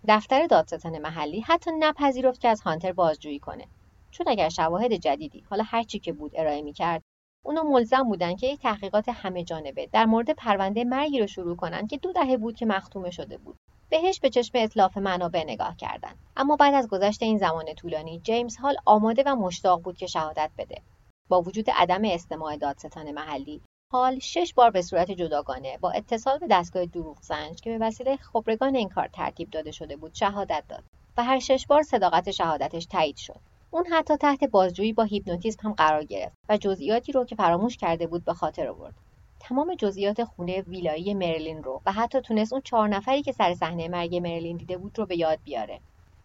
[0.09, 3.65] دفتر دادستان محلی حتی نپذیرفت که از هانتر بازجویی کنه.
[4.11, 7.03] چون اگر شواهد جدیدی حالا هر چی که بود ارائه می‌کرد
[7.45, 11.87] اونا ملزم بودن که یک تحقیقات همه جانبه در مورد پرونده مرگی رو شروع کنن
[11.87, 13.57] که دو دهه بود که مختومه شده بود.
[13.91, 18.57] بهش به چشم اطلاف منابع نگاه کردند اما بعد از گذشت این زمان طولانی جیمز
[18.57, 20.83] هال آماده و مشتاق بود که شهادت بده.
[21.29, 26.46] با وجود عدم استماع دادستان محلی حال شش بار به صورت جداگانه با اتصال به
[26.51, 30.85] دستگاه دروغ سنج که به وسیله خبرگان این کار ترتیب داده شده بود شهادت داد
[31.16, 33.40] و هر شش بار صداقت شهادتش تایید شد.
[33.70, 38.07] اون حتی تحت بازجویی با هیپنوتیزم هم قرار گرفت و جزئیاتی رو که فراموش کرده
[38.07, 38.94] بود به خاطر آورد.
[39.40, 43.88] تمام جزئیات خونه ویلایی مرلین رو و حتی تونست اون چهار نفری که سر صحنه
[43.88, 45.81] مرگ مرلین دیده بود رو به یاد بیاره.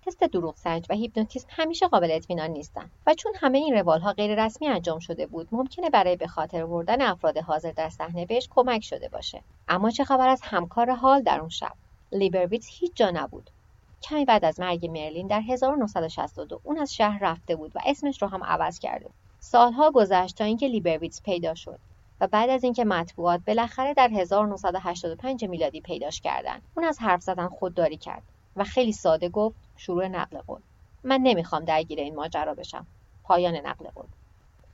[0.05, 4.13] تست دروغ سنج و هیپنوتیزم همیشه قابل اطمینان نیستن و چون همه این روال ها
[4.13, 8.47] غیر رسمی انجام شده بود ممکنه برای به خاطر بردن افراد حاضر در صحنه بهش
[8.51, 9.43] کمک شده باشه.
[9.67, 11.73] اما چه خبر از همکار حال در اون شب؟
[12.11, 13.49] لیبرویتس هیچ جا نبود.
[14.01, 18.27] کمی بعد از مرگ مرلین در 1962 اون از شهر رفته بود و اسمش رو
[18.27, 19.13] هم عوض کرده بود.
[19.39, 21.79] سالها گذشت تا اینکه لیبرویتس پیدا شد
[22.21, 27.47] و بعد از اینکه مطبوعات بالاخره در 1985 میلادی پیداش کردند اون از حرف زدن
[27.47, 28.23] خودداری کرد
[28.55, 30.61] و خیلی ساده گفت شروع نقل قول.
[31.03, 32.87] من نمی‌خوام درگیر این ماجرا بشم.
[33.23, 34.05] پایان نقل قول.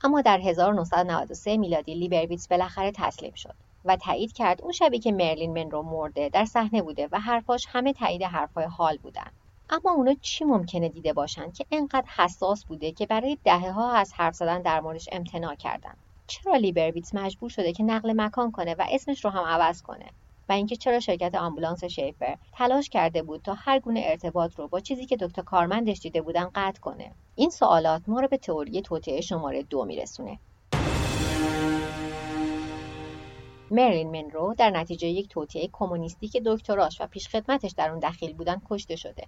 [0.04, 5.52] اما در 1993 میلادی لیبرویتس بالاخره تسلیم شد و تایید کرد اون شبی که مرلین
[5.52, 9.30] منرو مرده در صحنه بوده و حرفاش همه تایید حرفای حال بودن.
[9.70, 14.12] اما اونا چی ممکنه دیده باشن که انقدر حساس بوده که برای دهه ها از
[14.12, 15.94] حرف زدن در موردش امتناع کردن؟
[16.26, 20.06] چرا لیبرویتس مجبور شده که نقل مکان کنه و اسمش رو هم عوض کنه؟
[20.50, 24.80] و اینکه چرا شرکت آمبولانس شیفر تلاش کرده بود تا هر گونه ارتباط رو با
[24.80, 27.12] چیزی که دکتر کارمندش دیده بودن قطع کنه.
[27.34, 30.38] این سوالات ما رو به تئوری توطئه شماره دو میرسونه.
[33.70, 38.62] مرلین منرو در نتیجه یک توطئه کمونیستی که دکتراش و پیشخدمتش در اون دخیل بودن
[38.70, 39.26] کشته شده.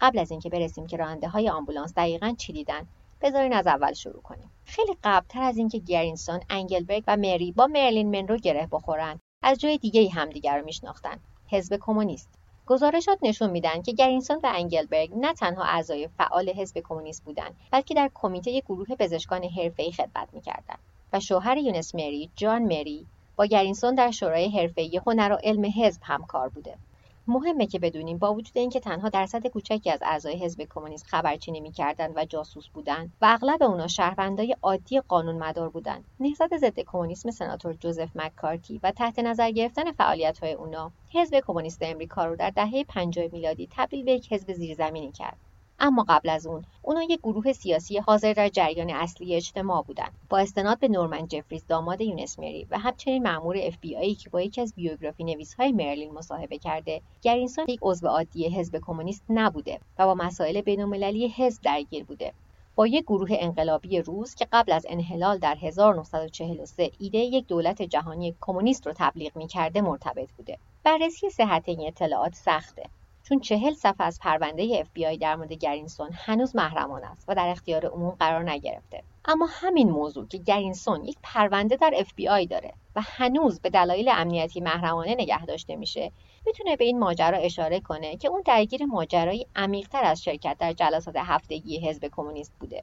[0.00, 2.86] قبل از اینکه برسیم که راننده های آمبولانس دقیقا چی دیدن
[3.22, 4.50] بذارین از اول شروع کنیم.
[4.64, 9.20] خیلی قبلتر از اینکه گرینسون انگلبرگ و مری با مرلین منرو گره بخورن.
[9.42, 11.18] از جای دیگه همدیگر رو میشناختن.
[11.46, 12.28] حزب کمونیست.
[12.66, 17.94] گزارشات نشون میدن که گرینسون و انگلبرگ نه تنها اعضای فعال حزب کمونیست بودند بلکه
[17.94, 20.78] در کمیته گروه پزشکان حرفه‌ای خدمت می‌کردند
[21.12, 26.00] و شوهر یونس مری جان مری با گرینسون در شورای حرفه‌ای هنر و علم حزب
[26.04, 26.78] همکار بوده.
[27.26, 32.12] مهمه که بدونیم با وجود اینکه تنها درصد کوچکی از اعضای حزب کمونیست خبرچینی می‌کردند
[32.16, 36.04] و جاسوس بودند و اغلب اونا شهروندای عادی قانون مدار بودند.
[36.20, 42.24] نهضت ضد کمونیسم سناتور جوزف مککارتی و تحت نظر گرفتن فعالیت‌های اونا حزب کمونیست امریکا
[42.24, 45.49] رو در دهه 50 میلادی تبدیل به یک حزب زیرزمینی کرد.
[45.80, 50.38] اما قبل از اون اونا یک گروه سیاسی حاضر در جریان اصلی اجتماع بودند با
[50.38, 54.40] استناد به نورمن جفریز داماد یونس مری و همچنین مأمور اف بی آی که با
[54.40, 59.80] یکی از بیوگرافی نویس های مرلین مصاحبه کرده گرینسون یک عضو عادی حزب کمونیست نبوده
[59.98, 62.32] و با مسائل بین‌المللی حزب درگیر بوده
[62.74, 68.34] با یک گروه انقلابی روس که قبل از انحلال در 1943 ایده یک دولت جهانی
[68.40, 70.58] کمونیست رو تبلیغ می‌کرده مرتبط بوده.
[70.84, 72.82] بررسی صحت این اطلاعات سخته.
[73.30, 77.86] چون چهل صفحه از پرونده FBI در مورد گرینسون هنوز محرمان است و در اختیار
[77.86, 79.02] عموم قرار نگرفته.
[79.24, 84.60] اما همین موضوع که گرینسون یک پرونده در FBI داره و هنوز به دلایل امنیتی
[84.60, 86.12] محرمانه نگه داشته میشه
[86.46, 91.16] می‌تونه به این ماجرا اشاره کنه که اون درگیر ماجرایی عمیقتر از شرکت در جلسات
[91.16, 92.82] هفتگی حزب کمونیست بوده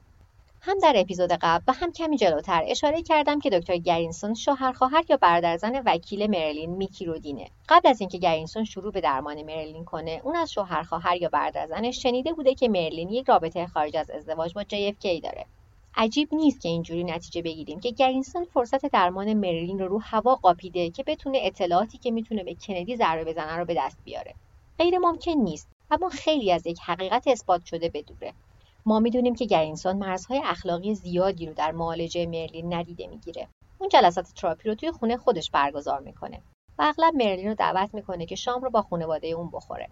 [0.60, 5.04] هم در اپیزود قبل و هم کمی جلوتر اشاره کردم که دکتر گرینسون شوهر خواهر
[5.08, 10.20] یا برادرزن وکیل مرلین میکی رودینه قبل از اینکه گرینسون شروع به درمان مرلین کنه
[10.24, 14.54] اون از شوهر خواهر یا برادرزنش شنیده بوده که مرلین یک رابطه خارج از ازدواج
[14.54, 15.46] با JFK داره.
[15.94, 20.90] عجیب نیست که اینجوری نتیجه بگیریم که گرینسون فرصت درمان مرلین رو رو هوا قاپیده
[20.90, 24.34] که بتونه اطلاعاتی که می‌تونه به کندی ضربه بزنه رو به دست بیاره.
[24.78, 28.32] غیر ممکن نیست اما خیلی از یک حقیقت اثبات شده بدوره.
[28.86, 33.48] ما می‌دونیم که گرینسون مرزهای اخلاقی زیادی رو در معالجه مرلین ندیده می‌گیره.
[33.78, 36.42] اون جلسات تراپی رو توی خونه خودش برگزار می‌کنه
[36.78, 39.88] و اغلب مرلین رو دعوت می‌کنه که شام رو با خانواده اون بخوره.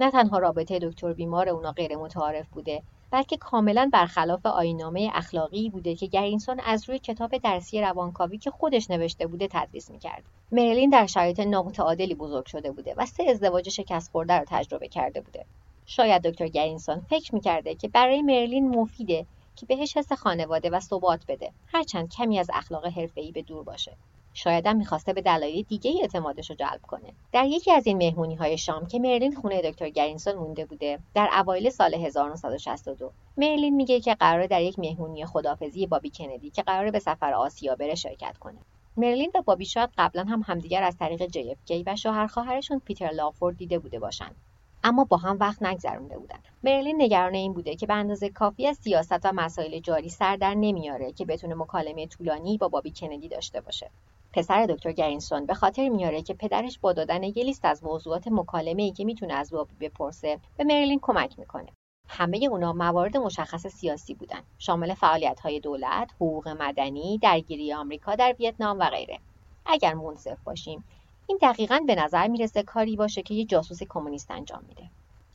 [0.00, 5.94] نه تنها رابطه دکتر بیمار اونا غیر متعارف بوده بلکه کاملا برخلاف آینامه اخلاقی بوده
[5.94, 10.24] که گرینسون از روی کتاب درسی روانکاوی که خودش نوشته بوده تدریس می‌کرد.
[10.52, 15.20] مرلین در شرایط نامتعادلی بزرگ شده بوده و سه ازدواج شکست خورده رو تجربه کرده
[15.20, 15.46] بوده.
[15.92, 19.26] شاید دکتر گرینسون فکر می‌کرده که برای مرلین مفیده
[19.56, 23.96] که بهش حس خانواده و ثبات بده هرچند کمی از اخلاق حرفه‌ای به دور باشه.
[24.34, 27.12] شاید هم می‌خواسته به دلایل دیگه ای اعتمادش رو جلب کنه.
[27.32, 31.30] در یکی از این مهمونی های شام که مرلین خونه دکتر گرینسون مونده بوده در
[31.32, 36.90] اوایل سال 1962 مرلین میگه که قراره در یک مهمونی خدافزی بابی کندی که قراره
[36.90, 38.58] به سفر آسیا بره شرکت کنه.
[38.96, 43.56] مرلین و بابی شاید قبلا هم همدیگر از طریق JFK و شوهر خواهرشون پیتر لافورد
[43.56, 44.36] دیده بوده باشند
[44.84, 46.38] اما با هم وقت نگذرونده بودن.
[46.64, 50.54] مرلین نگران این بوده که به اندازه کافی از سیاست و مسائل جاری سر در
[50.54, 53.90] نمیاره که بتونه مکالمه طولانی با بابی کندی داشته باشه.
[54.32, 58.82] پسر دکتر گرینسون به خاطر میاره که پدرش با دادن یه لیست از موضوعات مکالمه
[58.82, 61.68] ای که می‌تونه از بابی بپرسه به مرلین کمک می‌کنه.
[62.08, 64.40] همه اونا موارد مشخص سیاسی بودن.
[64.58, 69.18] شامل فعالیت های دولت، حقوق مدنی، درگیری آمریکا در ویتنام و غیره.
[69.66, 70.84] اگر منصف باشیم
[71.30, 74.90] این دقیقا به نظر می‌رسه کاری باشه که یه جاسوس کمونیست انجام میده.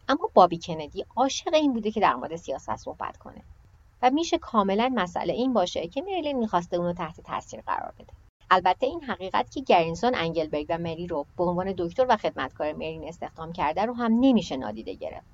[0.10, 3.41] اما بابی کندی عاشق این بوده که در مورد سیاست صحبت کنه.
[4.01, 8.13] و میشه کاملا مسئله این باشه که مرلین می‌خواسته اونو تحت تاثیر قرار بده.
[8.51, 13.08] البته این حقیقت که گرینسون انگلبرگ و مری رو به عنوان دکتر و خدمتکار مرلین
[13.08, 15.27] استخدام کرده رو هم نمیشه نادیده گرفت.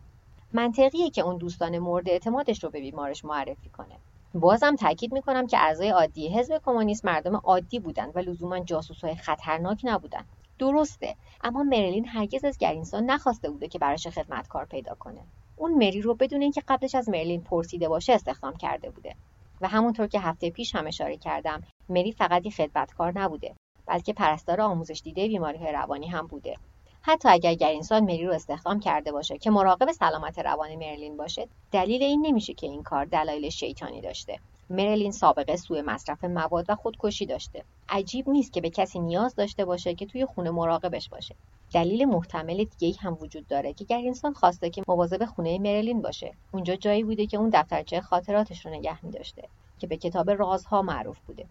[0.53, 3.95] منطقیه که اون دوستان مورد اعتمادش رو به بیمارش معرفی کنه.
[4.33, 9.81] بازم تاکید می‌کنم که اعضای عادی حزب کمونیست مردم عادی بودن و لزوما جاسوسهای خطرناک
[9.83, 10.25] نبودن.
[10.61, 11.15] درسته.
[11.43, 15.21] اما مرلین هرگز از گرینسون نخواسته بوده که براش خدمتکار پیدا کنه.
[15.55, 19.15] اون مری رو بدون اینکه قبلش از مرلین پرسیده باشه استخدام کرده بوده.
[19.61, 24.61] و همونطور که هفته پیش هم اشاره کردم مری فقط یک خدمتکار نبوده بلکه پرستار
[24.61, 26.55] آموزش دیده بیماری روانی هم بوده.
[27.01, 32.03] حتی اگر گرینسون مری رو استخدام کرده باشه که مراقب سلامت روان مرلین باشه دلیل
[32.03, 34.39] این نمیشه که این کار دلایل شیطانی داشته.
[34.71, 37.63] مرلین سابقه سوء مصرف مواد و خودکشی داشته.
[37.89, 41.35] عجیب نیست که به کسی نیاز داشته باشه که توی خونه مراقبش باشه.
[41.73, 46.75] دلیل محتمل دیگه هم وجود داره که گرینسون خواسته که مواظب خونه مرلین باشه اونجا
[46.75, 49.47] جایی بوده که اون دفترچه خاطراتش رو نگه می داشته
[49.79, 51.45] که به کتاب رازها معروف بوده.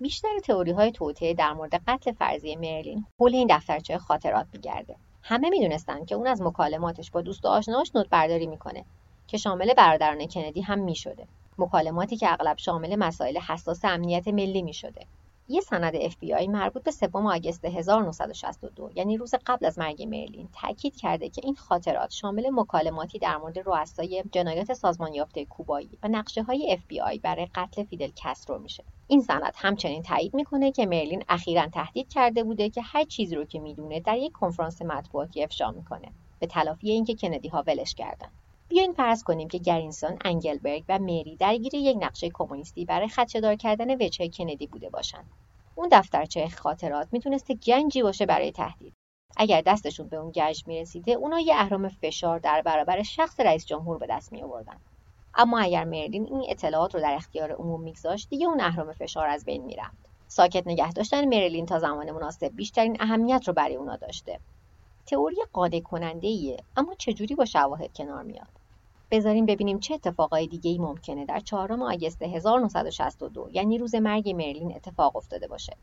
[0.00, 4.96] بیشتر تئوری های توطئه در مورد قتل فرضی مرلین حول این دفترچه خاطرات میگرده.
[5.22, 8.84] همه می‌دونستند که اون از مکالماتش با دوست و آشناش نوت برداری می‌کنه
[9.26, 11.26] که شامل برادران کندی هم می‌شده.
[11.58, 15.06] مکالماتی که اغلب شامل مسائل حساس امنیت ملی می شده.
[15.48, 20.96] یه سند FBI مربوط به سوم آگست 1962 یعنی روز قبل از مرگ مرلین تاکید
[20.96, 26.42] کرده که این خاطرات شامل مکالماتی در مورد رؤسای جنایات سازمان یافته کوبایی و نقشه
[26.42, 31.66] های FBI برای قتل فیدل کسترو میشه این سند همچنین تایید می‌کنه که مرلین اخیرا
[31.66, 36.12] تهدید کرده بوده که هر چیزی رو که می‌دونه در یک کنفرانس مطبوعاتی افشا می‌کنه
[36.38, 38.28] به تلافی اینکه کندی ها ولش کردن
[38.68, 43.94] بیاین فرض کنیم که گرینسون، انگلبرگ و مری درگیر یک نقشه کمونیستی برای خدشهدار کردن
[43.94, 45.30] وجه کندی بوده باشند.
[45.74, 48.94] اون دفترچه خاطرات می‌تونسته گنجی باشه برای تهدید.
[49.36, 53.98] اگر دستشون به اون گنج می‌رسیده اونا یه اهرام فشار در برابر شخص رئیس جمهور
[53.98, 54.76] به دست می آوردن.
[55.34, 59.44] اما اگر مرلین این اطلاعات رو در اختیار عموم میگذاشت دیگه اون اهرام فشار از
[59.44, 59.96] بین می‌رفت
[60.28, 64.40] ساکت نگه داشتن مرلین تا زمان مناسب بیشترین اهمیت رو برای اونا داشته
[65.06, 68.48] تئوری قانع کننده ایه اما چجوری با شواهد کنار میاد؟
[69.10, 74.76] بذاریم ببینیم چه اتفاقای دیگه ای ممکنه در چهارم آگست 1962 یعنی روز مرگ مرلین
[74.76, 75.76] اتفاق افتاده باشه.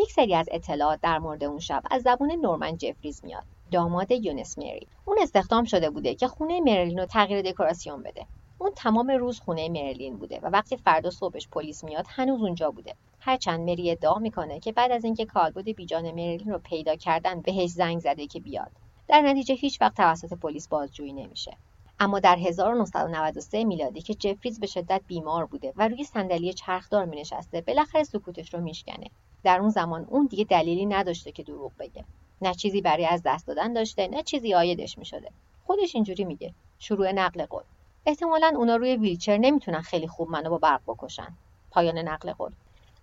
[0.00, 4.58] یک سری از اطلاعات در مورد اون شب از زبون نورمن جفریز میاد داماد یونس
[4.58, 4.86] مری.
[5.04, 8.26] اون استخدام شده بوده که خونه مرلین رو تغییر دکوراسیون بده.
[8.58, 12.94] اون تمام روز خونه مرلین بوده و وقتی فردا صبحش پلیس میاد هنوز اونجا بوده.
[13.20, 17.70] هرچند مری ادعا می‌کنه که بعد از اینکه کالبد بیجان مرلین رو پیدا کردن بهش
[17.70, 18.70] زنگ زده که بیاد.
[19.08, 21.56] در نتیجه هیچ وقت توسط پلیس بازجویی نمیشه.
[22.00, 27.20] اما در 1993 میلادی که جفریز به شدت بیمار بوده و روی صندلی چرخدار می
[27.20, 29.06] نشسته بالاخره سکوتش رو میشکنه.
[29.44, 32.04] در اون زمان اون دیگه دلیلی نداشته که دروغ بگه.
[32.42, 35.30] نه چیزی برای از دست دادن داشته نه چیزی آیدش می شده
[35.64, 36.54] خودش اینجوری میگه.
[36.78, 37.62] شروع نقل قول.
[38.06, 41.36] احتمالا اونا روی ویلچر نمی‌تونن خیلی خوب منو با برق بکشن.
[41.70, 42.52] پایان نقل قول.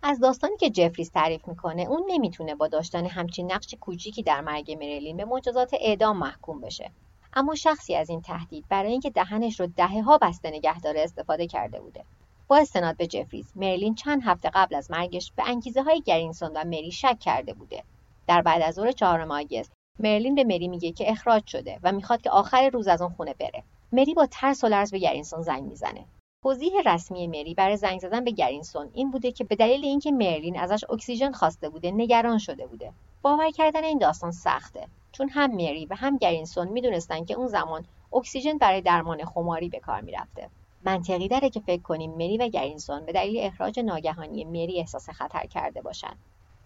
[0.02, 4.72] از داستانی که جفریز تعریف می‌کنه اون نمی‌تونه با داشتن همچین نقش کوچیکی در مرگ
[4.72, 6.92] مریلین به مجازات اعدام محکوم بشه.
[7.34, 11.48] اما شخصی از این تهدید برای اینکه دهنش رو دهه ها بسته نگه داره استفاده
[11.48, 12.04] کرده بوده.
[12.48, 16.64] با استناد به جفریز مرلین چند هفته قبل از مرگش به انگیزه های گرینسون و
[16.64, 17.84] مری شک کرده بوده.
[18.28, 22.22] در بعد از ظهر چهارم آگست مرلین به مری میگه که اخراج شده و می‌خواد
[22.22, 23.64] که آخر روز از اون خونه بره.
[23.92, 26.06] مری با ترس و لرز به گرینسون زنگ می‌زنه.
[26.48, 30.60] توضیح رسمی مری برای زنگ زدن به گرینسون این بوده که به دلیل اینکه مرلین
[30.60, 32.94] ازش اکسیژن خواسته بوده نگران شده بوده.
[33.22, 34.88] باور کردن این داستان سخته.
[35.12, 39.80] چون هم مری و هم گرینسون می‌دونستن که اون زمان اکسیژن برای درمان خماری به
[39.80, 40.50] کار می‌رفته.
[40.86, 45.46] منطقی داره که فکر کنیم مری و گرینسون به دلیل اخراج ناگهانی مری احساس خطر
[45.46, 46.18] کرده باشن.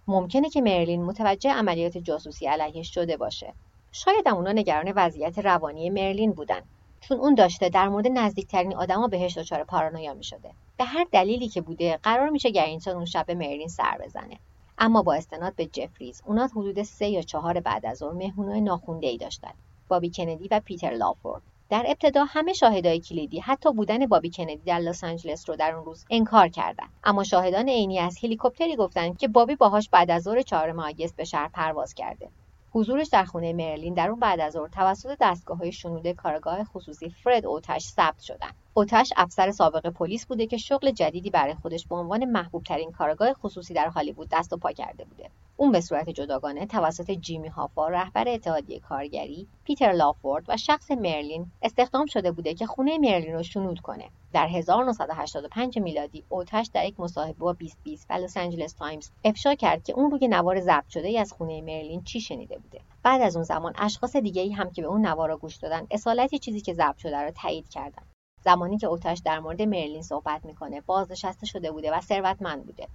[0.07, 3.53] ممکنه که مرلین متوجه عملیات جاسوسی علیهش شده باشه.
[3.91, 6.61] شاید هم اونا نگران وضعیت روانی مرلین بودن.
[7.01, 10.51] چون اون داشته در مورد نزدیکترین آدما بهش دچار پارانویا می شده.
[10.77, 14.39] به هر دلیلی که بوده قرار میشه گرینسون اون شب به مرلین سر بزنه.
[14.77, 19.07] اما با استناد به جفریز اونا حدود سه یا چهار بعد از ظهر مهمونای ناخونده
[19.07, 19.53] ای داشتن
[19.87, 21.41] بابی کندی و پیتر لافورد.
[21.69, 25.85] در ابتدا همه شاهدای کلیدی حتی بودن بابی کندی در لس آنجلس رو در اون
[25.85, 30.41] روز انکار کردند اما شاهدان عینی از هلیکوپتری گفتند که بابی باهاش بعد از ظهر
[30.41, 32.29] چهارم آگست به شهر پرواز کرده.
[32.73, 37.09] حضورش در خونه مرلین در اون بعد از ظهر توسط دستگاه های شنود کارآگاه خصوصی
[37.09, 41.95] فرد اوتش ثبت شدند اوتش افسر سابق پلیس بوده که شغل جدیدی برای خودش به
[41.95, 45.29] عنوان محبوب ترین کارآگاه خصوصی در هالیوود دست و پا کرده بوده.
[45.61, 51.51] اون به صورت جداگانه توسط جیمی هافا رهبر اتحادیه کارگری پیتر لافورد و شخص مرلین
[51.61, 54.09] استخدام شده بوده که خونه مرلین رو شنود کنه.
[54.33, 59.83] در 1985 میلادی اوتش در یک مصاحبه با 2020 و لس آنجلس تایمز افشا کرد
[59.83, 62.81] که اون روی نوار ضبط شده ای از خونه مرلین چی شنیده بوده.
[63.03, 66.35] بعد از اون زمان اشخاص دیگه ای هم که به اون نوار گوش دادن اصالت
[66.35, 68.03] چیزی که ضبط شده رو تایید کردن.
[68.43, 72.87] زمانی که اوتش در مورد مرلین صحبت می‌کنه بازنشسته شده بوده و ثروتمند بوده.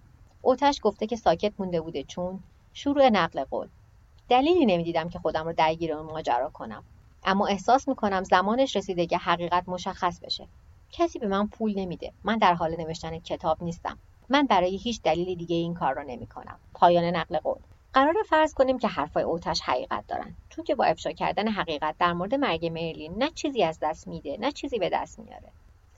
[0.42, 2.40] اوتش گفته که ساکت مونده بوده چون
[2.78, 3.68] شروع نقل قول.
[4.28, 6.84] دلیلی نمی‌دیدم که خودم رو درگیر اون ماجرا کنم.
[7.24, 10.46] اما احساس می‌کنم زمانش رسیده که حقیقت مشخص بشه.
[10.92, 12.12] کسی به من پول نمیده.
[12.24, 13.98] من در حال نوشتن کتاب نیستم.
[14.28, 16.58] من برای هیچ دلیل دیگه این کار را نمی‌کنم.
[16.74, 17.58] پایان نقل قول.
[17.92, 20.36] قرار فرض کنیم که حرفای اوتش حقیقت دارن.
[20.48, 24.36] چون که با افشا کردن حقیقت در مورد مرگ مرلین نه چیزی از دست میده
[24.40, 25.48] نه چیزی به دست میاره.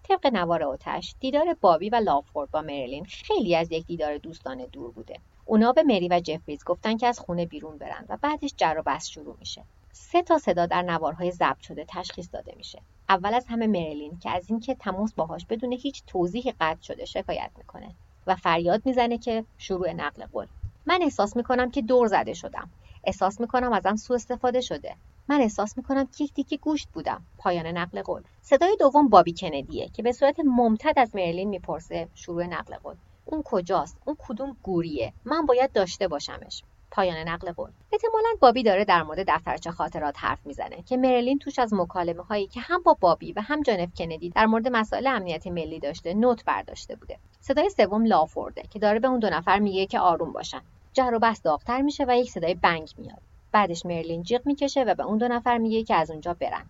[0.03, 4.91] طبق نوار اوتش دیدار بابی و لافورد با مرلین خیلی از یک دیدار دوستانه دور
[4.91, 5.21] بوده.
[5.51, 8.83] اونا به مری و جفریز گفتن که از خونه بیرون برن و بعدش جر و
[8.83, 9.65] بحث شروع میشه.
[9.93, 12.83] سه تا صدا در نوارهای ضبط شده تشخیص داده میشه.
[13.09, 17.51] اول از همه مرلین که از اینکه تماس باهاش بدون هیچ توضیحی قطع شده شکایت
[17.59, 17.95] می‌کنه
[18.27, 20.47] و فریاد می‌زنه که شروع نقل قول.
[20.87, 22.71] من احساس می‌کنم که دور زده شدم.
[23.05, 24.97] احساس می‌کنم ازم سوء استفاده شده.
[25.29, 27.27] من احساس می‌کنم که یک تیکه گوشت بودم.
[27.39, 28.23] پایان نقل قول.
[28.43, 32.97] صدای دوم بابی کندیه که به صورت ممتد از مرلین می‌پرسه شروع نقل قول.
[33.31, 35.13] اون کجاست؟ اون کدوم گوریه.
[35.25, 36.63] من باید داشته باشمش.
[36.91, 37.71] پایان نقل قول.
[37.93, 42.47] احتمالا بابی داره در مورد دفترچه خاطرات حرف می‌زنه که مرلین توش از مکالمه هایی
[42.47, 46.45] که هم با بابی و هم جانف کندی در مورد مسائل امنیت ملی داشته نوت
[46.45, 47.19] برداشته بوده.
[47.41, 50.61] صدای سوم لافورده که داره به اون دو نفر میگه که آروم باشن.
[50.93, 53.23] جر و بحث داغتر میشه و یک صدای بنگ میاد.
[53.53, 56.67] بعدش مرلین جیغ می‌کشه و به اون دو نفر میگه که از اونجا برن.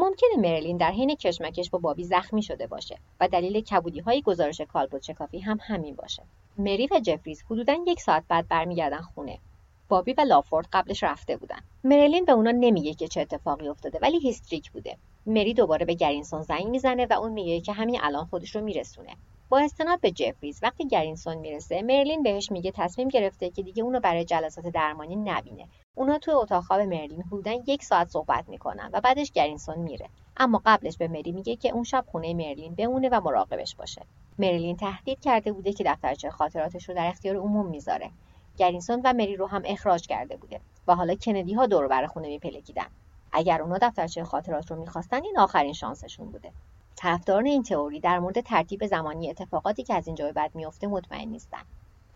[0.00, 4.60] ممکنه مرلین در حین کشمکش با بابی زخمی شده باشه و دلیل کبودی های گزارش
[4.60, 6.22] کالبد شکافی هم همین باشه.
[6.58, 9.38] مری و جفریز حدودا یک ساعت بعد برمیگردن خونه.
[9.88, 11.58] بابی و لافورد قبلش رفته بودن.
[11.84, 14.96] مرلین به اونا نمیگه که چه اتفاقی افتاده ولی هیستریک بوده.
[15.26, 19.16] مری دوباره به گرینسون زنگ می‌زنه و اون میگه که همین الان خودش رو میرسونه.
[19.50, 24.00] با استناد به جفریز وقتی گرینسون می‌رسه مرلین بهش میگه تصمیم گرفته که دیگه اونو
[24.00, 25.68] برای جلسات درمانی نبینه.
[25.94, 30.08] اونا توی اتاق خواب مرلین حدودا یک ساعت صحبت می‌کنن و بعدش گرینسون میره.
[30.36, 34.02] اما قبلش به مری میگه که اون شب خونه مرلین بمونه و مراقبش باشه.
[34.38, 38.10] مرلین تهدید کرده بوده که دفترچه خاطراتش رو در اختیار عموم می‌ذاره.
[38.56, 42.28] گرینسون و مری رو هم اخراج کرده بوده و حالا کندی ها دور بر خونه
[42.28, 42.86] میپلکیدن.
[43.32, 46.52] اگر اونا دفترچه خاطرات رو می‌خواستن این آخرین شانسشون بوده.
[47.00, 51.28] طرفداران این تئوری در مورد ترتیب زمانی اتفاقاتی که از اینجا به بعد میفته مطمئن
[51.28, 51.62] نیستن.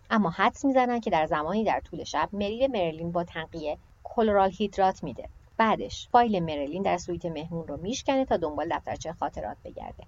[0.09, 4.51] اما حدس می‌زنن که در زمانی در طول شب مری به مرلین با تنقیه کلورال
[4.51, 5.29] هیدرات میده.
[5.57, 10.03] بعدش فایل مرلین در سویت مهمون رو میشکنه تا دنبال دفترچه خاطرات بگرده.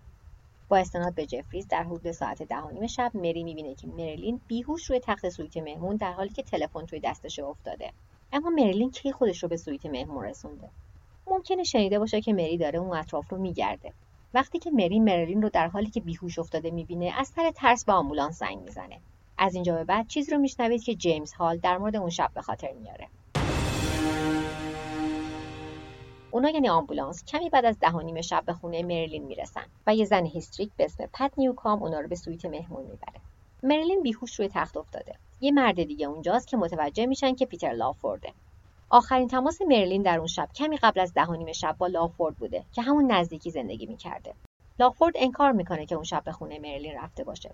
[0.70, 5.00] با استناد به جفریز در حدود ساعت ده شب مری می‌بینه که مرلین بیهوش روی
[5.00, 7.92] تخت سویت مهمون در حالی که تلفن توی دستش افتاده.
[8.34, 10.70] اما مرلین کی خودش رو به سویت مهمون رسونده؟
[11.28, 13.94] ممکنه شنیده باشه که مری داره اون اطراف رو میگرده.
[14.36, 17.94] وقتی که مری مرلین رو در حالی که بیهوش افتاده می‌بینه از سر ترس به
[17.94, 19.00] آمبولانس زنگ می‌زنه.
[19.38, 22.42] از اینجا به بعد چیزی رو میشنوید که جیمز هال در مورد اون شب به
[22.42, 23.08] خاطر میاره.
[26.32, 30.06] اونا یعنی آمبولانس کمی بعد از ده نیم شب به خونه مرلین می‌رسن و یه
[30.06, 33.22] زن هیستریک به اسم پت نیوکام اونا رو به سویت مهمون می‌بره.
[33.64, 35.16] مرلین بیهوش روی تخت افتاده.
[35.42, 38.34] یه مرد دیگه اونجاست که متوجه میشن که پیتر لافورده.
[38.90, 42.66] آخرین تماس مرلین در اون شب کمی قبل از ده نیم شب با لافورد بوده
[42.72, 44.34] که همون نزدیکی زندگی می‌کرده.
[44.80, 47.52] لافورد انکار می‌کنه که اون شب به خونه مرلین رفته باشه.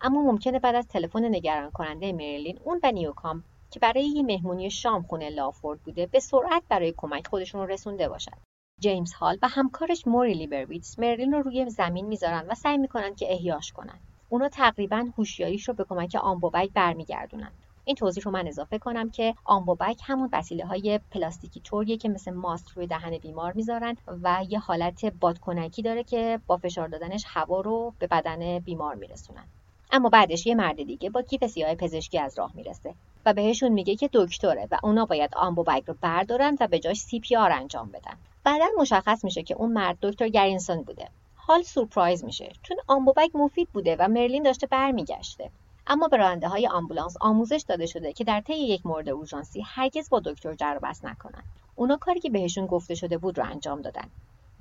[0.00, 4.70] اما ممکنه بعد از تلفن نگران کننده مرلین اون و نیوکام که برای یه مهمونی
[4.70, 8.36] شام خونه لافورد بوده به سرعت برای کمک خودشون رو رسونده باشن.
[8.80, 13.32] جیمز هال و همکارش موری لیبرویتس مرلین رو روی زمین می‌ذارن و سعی می‌کنن که
[13.32, 13.98] احیاش کنن.
[14.28, 17.52] اونا تقریبا هوشیاریش رو به کمک آمبوبک برمیگردونن.
[17.84, 22.08] این توضیح رو من اضافه کنم که ambu bag همون وسیله های پلاستیکی طوریه که
[22.08, 27.24] مثل ماسک روی دهن بیمار می‌ذارن و یه حالت بادکنکی داره که با فشار دادنش
[27.26, 29.44] هوا رو به بدن بیمار میرسونن.
[29.92, 32.94] اما بعدش یه مرد دیگه با کیف سیاه پزشکی از راه می‌رسه
[33.26, 37.52] و بهشون میگه که دکتره و اونا باید آمبوبک رو بردارن و به جاش CPR
[37.52, 38.16] انجام بدن.
[38.44, 41.08] بعدا مشخص میشه که اون مرد دکتر گرینسون بوده.
[41.36, 42.52] هال سورپرایز میشه.
[42.62, 45.50] چون ambu bag مفید بوده و مرلین داشته برمیگشته.
[45.86, 50.10] اما به راننده های آمبولانس آموزش داده شده که در طی یک مورد اورژانسی هرگز
[50.10, 51.42] با دکتر جر بس نکنن
[51.76, 54.08] اونا کاری که بهشون گفته شده بود رو انجام دادن.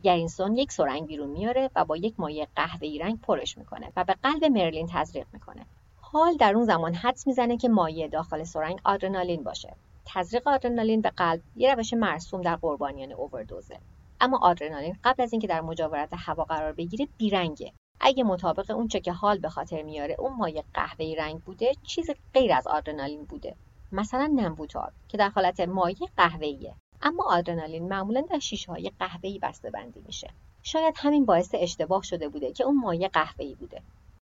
[0.03, 4.15] گرینسون یک سرنگ بیرون میاره و با یک مایع قهوه‌ای رنگ پرش می‌کنه و به
[4.24, 5.65] قلب مرلین تزریق می‌کنه.
[6.01, 9.76] حال در اون زمان حدس می‌زنه که مایع داخل سرنگ آدرنالین باشه.
[10.05, 13.80] تزریق آدرنالین به قلب یه روش مرسوم در قربانیان اووردوزه.
[14.21, 17.74] اما آدرنالین قبل از اینکه در مجاورت هوا قرار بگیره بیرنگه.
[18.06, 22.10] اگه مطابق اون چه که حال به خاطر میاره اون مایع قهوه‌ای رنگ بوده چیز
[22.34, 23.56] غیر از آدرنالین بوده.
[23.91, 26.76] مثلا نمبوتار که در حالت مایع قهوه‌ایه.
[27.01, 30.30] اما آدرنالین معمولا در شیشه های قهوه‌ای بسته بندی میشه.
[30.64, 33.82] شاید همین باعث اشتباه شده بوده که اون مایع قهوه‌ای بوده.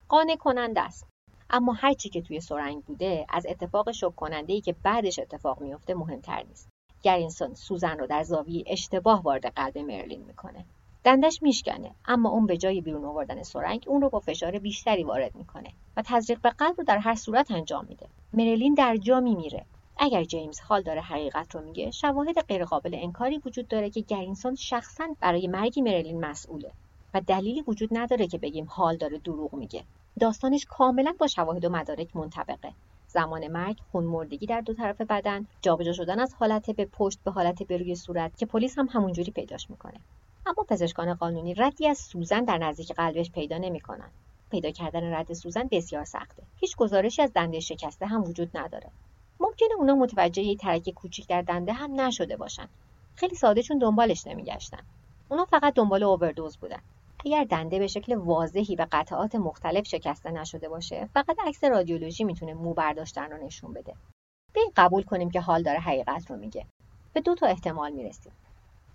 [0.09, 1.07] قانع کننده است.
[1.49, 5.93] اما هرچی که توی سرنگ بوده از اتفاق شک کننده ای که بعدش اتفاق میفته
[5.93, 6.69] مهمتر نیست.
[7.03, 10.65] گرینسون سوزن رو در زاویه اشتباه وارد قلب مرلین می‌کنه.
[11.05, 11.91] دندش میشکنه.
[12.05, 16.01] اما اون به جای بیرون آوردن سرنگ اون رو با فشار بیشتری وارد می‌کنه و
[16.05, 18.07] تزریق به قلب رو در هر صورت انجام میده.
[18.33, 19.65] مرلین در جا میمیره.
[19.97, 25.07] اگر جیمز هال داره حقیقت رو میگه شواهد غیرقابل انکاری وجود داره که گرینسون شخصا
[25.19, 26.71] برای مرگ مرلین مسئوله
[27.13, 29.83] و دلیلی وجود نداره که بگیم هال داره دروغ میگه.
[30.19, 32.73] داستانش کاملا با شواهد و مدارک منطبقه.
[33.07, 37.63] زمان مرگ خونمردگی در دو طرف بدن جابجا شدن از حالت به پشت به حالت
[37.63, 39.99] به روی صورت که پلیس هم همونجوری پیداش می‌کنه.
[40.47, 44.09] اما پزشکان قانونی ردی از سوزن در نزدیک قلبش پیدا نمی‌کنن.
[44.51, 46.43] پیدا کردن رد سوزن بسیار سخته.
[46.57, 48.89] هیچ گزارشی از دنده شکسته هم وجود نداره.
[49.39, 52.67] ممکنه اونا متوجه یه ترک کوچیک در دنده هم نشده باشن.
[53.15, 54.79] خیلی ساده چون دنبالش نمیگشتن.
[55.29, 56.81] اونا فقط دنبال اووردوز بودن.
[57.25, 62.53] اگر دنده به شکل واضحی به قطعات مختلف شکسته نشده باشه فقط عکس رادیولوژی می‌تونه
[62.53, 63.93] مو برداشتن رو نشون بده.
[64.55, 66.65] این قبول کنیم که حال داره حقیقت رو میگه.
[67.13, 68.33] به دو تا احتمال می‌رسیم.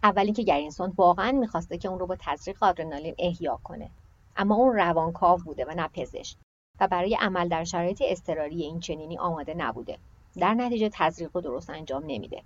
[0.03, 3.91] اولی که گرینسون واقعا می‌خواسته که اون رو با تزریق آدرنالین احیا کنه.
[4.37, 6.37] اما اون روانکاو بوده و نه پزشک
[6.81, 9.99] و برای عمل در شرایط اضطراری این چنینی آماده نبوده.
[10.39, 12.43] در نتیجه تزریق رو درست انجام نمیده.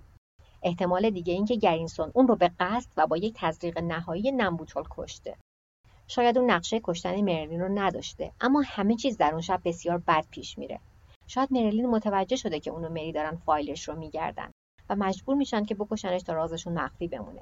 [0.63, 4.83] احتمال دیگه این که گرینسون اون رو به قصد و با یک تزریق نهایی نمبوتول
[4.91, 5.35] کشته.
[6.07, 10.25] شاید اون نقشه کشتن مرلین رو نداشته اما همه چیز در اون شب بسیار بد
[10.31, 10.79] پیش میره.
[11.27, 14.51] شاید مرلین متوجه شده که اونو مری دارن فایلش رو میگردن.
[14.89, 17.41] و مجبور میشن که بکشنش تا رازشون مخفی بمونه.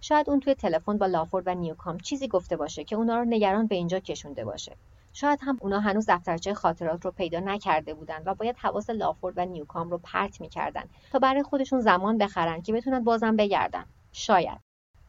[0.00, 3.66] شاید اون توی تلفن با لافورد و نیوکام چیزی گفته باشه که اونا رو نگران
[3.66, 4.76] به اینجا کشونده باشه.
[5.12, 9.44] شاید هم اونا هنوز دفترچه خاطرات رو پیدا نکرده بودن و باید حواس لافورد و
[9.44, 13.84] نیوکام رو پرت می‌کردن تا برای خودشون زمان بخرن که بتونن بازم بگردن.
[14.12, 14.58] شاید.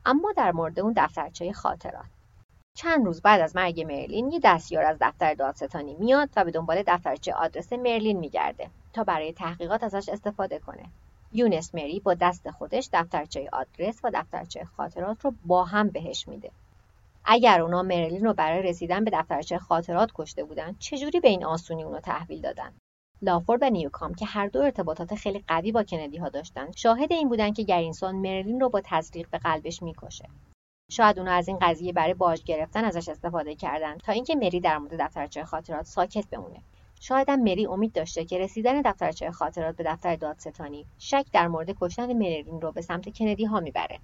[0.05, 2.05] اما در مورد اون دفترچه خاطرات.
[2.73, 6.83] چند روز بعد از مرگ مرلین یه دستیار از دفتر دادستانی میاد و به دنبال
[6.87, 10.85] دفترچه آدرس مرلین میگرده تا برای تحقیقات ازش استفاده کنه.
[11.33, 16.51] یونس مری با دست خودش دفترچه آدرس و دفترچه خاطرات رو با هم بهش میده.
[17.25, 21.83] اگر اونا مرلین رو برای رسیدن به دفترچه خاطرات کشته بودن چجوری به این آسونی
[21.83, 22.73] اونو تحویل دادن؟
[23.21, 27.29] لافورد و نیوکام که هر دو ارتباطات خیلی قوی با کندی ها داشتن شاهد این
[27.29, 30.29] بودن که گرینسون مرلین رو با تزریق به قلبش می‌کشه.
[30.91, 34.77] شاید اونا از این قضیه برای باج گرفتن ازش استفاده کردن تا اینکه مری در
[34.77, 36.61] مورد دفترچه خاطرات ساکت بمونه.
[37.03, 41.75] شاید هم مری امید داشته که رسیدن دفترچه خاطرات به دفتر دادستانی شک در مورد
[41.81, 43.99] کشتن مرلین رو به سمت کندی ها می‌بره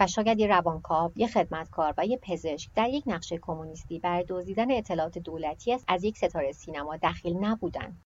[0.00, 4.70] و شاید یه روانکاو، یه خدمتکار و یه پزشک در یک نقشه کمونیستی برای دزدیدن
[4.70, 8.02] اطلاعات دولتی است از یک ستاره سینما دخیل نبودند.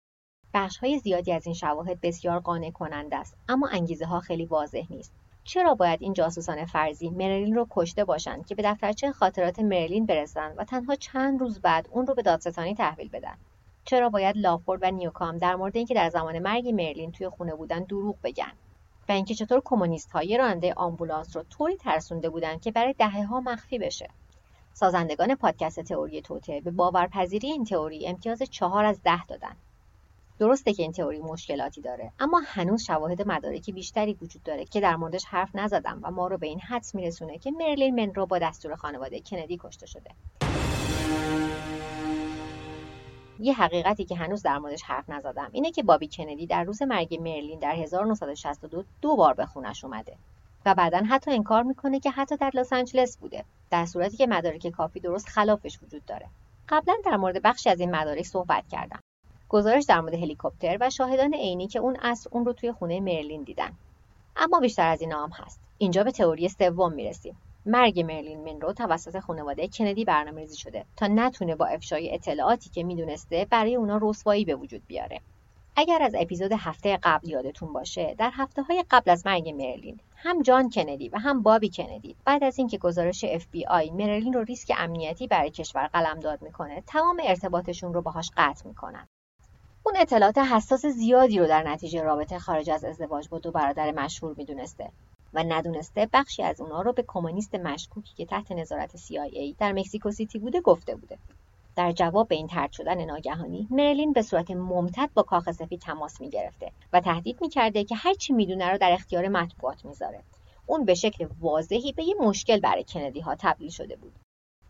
[0.54, 4.84] بخش های زیادی از این شواهد بسیار قانع کننده است اما انگیزه ها خیلی واضح
[4.90, 5.14] نیست.
[5.44, 10.56] چرا باید این جاسوسان فرضی مرلین رو کشته باشند که به دفترچه خاطرات مرلین برسند
[10.58, 13.38] و تنها چند روز بعد اون رو به دادستانی تحویل بدن؟
[13.90, 17.84] چرا باید لافورد و نیوکام در مورد اینکه در زمان مرگ مرلین توی خونه بودن
[17.84, 18.52] دروغ بگن؟
[19.10, 23.26] و اینکه چطور کمونیست ها یه راننده آمبولانس رو طوری ترسونده بودند که برای دهه
[23.26, 24.10] ها مخفی بشه؟
[24.74, 29.56] سازندگان پادکست تئوری توته به باورپذیری این تئوری امتیاز چهار از ده دادن.
[30.40, 34.96] درسته که این تئوری مشکلاتی داره اما هنوز شواهد مدارکی بیشتری وجود داره که در
[34.96, 38.76] موردش حرف نزدم و ما رو به این حدس میرسونه که مرلین منرو با دستور
[38.76, 40.12] خانواده کندی کشته شده.
[43.40, 47.20] یه حقیقتی که هنوز در موردش حرف نزدم اینه که بابی کندی در روز مرگ
[47.22, 50.14] مرلین در 1962 دو بار به خونش اومده
[50.66, 54.68] و بعدا حتی انکار می‌کنه که حتی در لس آنجلس بوده در صورتی که مدارک
[54.68, 56.26] کافی درست خلافش وجود داره.
[56.70, 59.00] قبلا در مورد بخشی از این مدارک صحبت کردم.
[59.50, 63.44] گزارش در مورد هلیکوپتر و شاهدان عینی که اون عصر اون رو توی خونه مرلین
[63.44, 63.72] دیدن.
[64.36, 65.60] اما بیشتر از این هم هست.
[65.78, 67.38] اینجا به تئوری سوم می‌رسیم.
[67.70, 73.48] مرگ مرلین منرو توسط خانواده کندی برنامه‌ریزی شده تا نتونه با افشای اطلاعاتی که می‌دونسته
[73.50, 75.22] برای اونا رسوایی به وجود بیاره.
[75.76, 80.42] اگر از اپیزود هفته قبل یادتون باشه در هفته های قبل از مرگ مرلین هم
[80.42, 85.28] جان کندی و هم بابی کندی بعد از اینکه گزارش FBI مرلین رو ریسک امنیتی
[85.28, 89.08] برای کشور قلمداد می‌کنه تمام ارتباطشون رو باهاش قطع می‌کنن.
[89.84, 94.36] اون اطلاعات حساس زیادی رو در نتیجه رابطه خارج از ازدواج با دو برادر مشهور
[94.38, 94.90] می‌دونسته.
[95.34, 100.12] و ندونسته بخشی از اونا رو به کمونیست مشکوکی که تحت نظارت CIA در مکزیکو
[100.12, 101.18] سیتی بوده گفته بوده.
[101.76, 106.22] در جواب به این ترد شدن ناگهانی مرلین به صورت ممتد با کاخ سفید تماس
[106.22, 110.24] می گرفته و تهدید می کرده که هر چی می‌دونه رو در اختیار مطبوعات می‌ذاره.
[110.66, 114.14] اون به شکل واضحی به یه مشکل برای کندی ها تبدیل شده بود.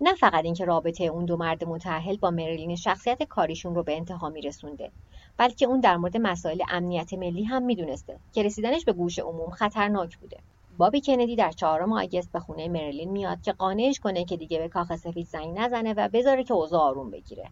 [0.01, 4.30] نه فقط اینکه رابطه اون دو مرد متأهل با مرلین شخصیت کاریشون رو به انتها
[4.30, 4.91] میرسونده
[5.38, 10.17] بلکه اون در مورد مسائل امنیت ملی هم می‌دونسته که رسیدنش به گوش عموم خطرناک
[10.17, 10.38] بوده.
[10.77, 14.69] بابی کندی در چهارم آگست به خونه مرلین میاد که قانعش کنه که دیگه به
[14.69, 17.49] کاخ سفید زنگ نزنه و بذاره که اوضاع آروم بگیره.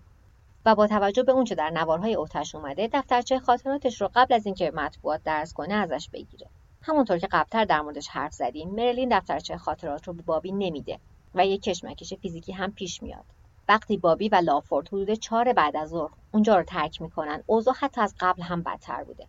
[0.65, 4.71] و با توجه به اونچه در نوارهای اوتش اومده دفترچه خاطراتش رو قبل از اینکه
[4.71, 6.47] مطبوعات درس کنه ازش بگیره.
[6.81, 10.99] همونطور که قبلتر در موردش حرف زدیم مرلین دفترچه خاطرات رو به بابی نمیده
[11.35, 13.25] و یک کشمکش فیزیکی هم پیش میاد.
[13.69, 18.01] وقتی بابی و لافورد حدود چهار بعد از ظهر اونجا رو ترک می‌کنن اوضاع حتی
[18.01, 19.27] از قبل هم بدتر بوده.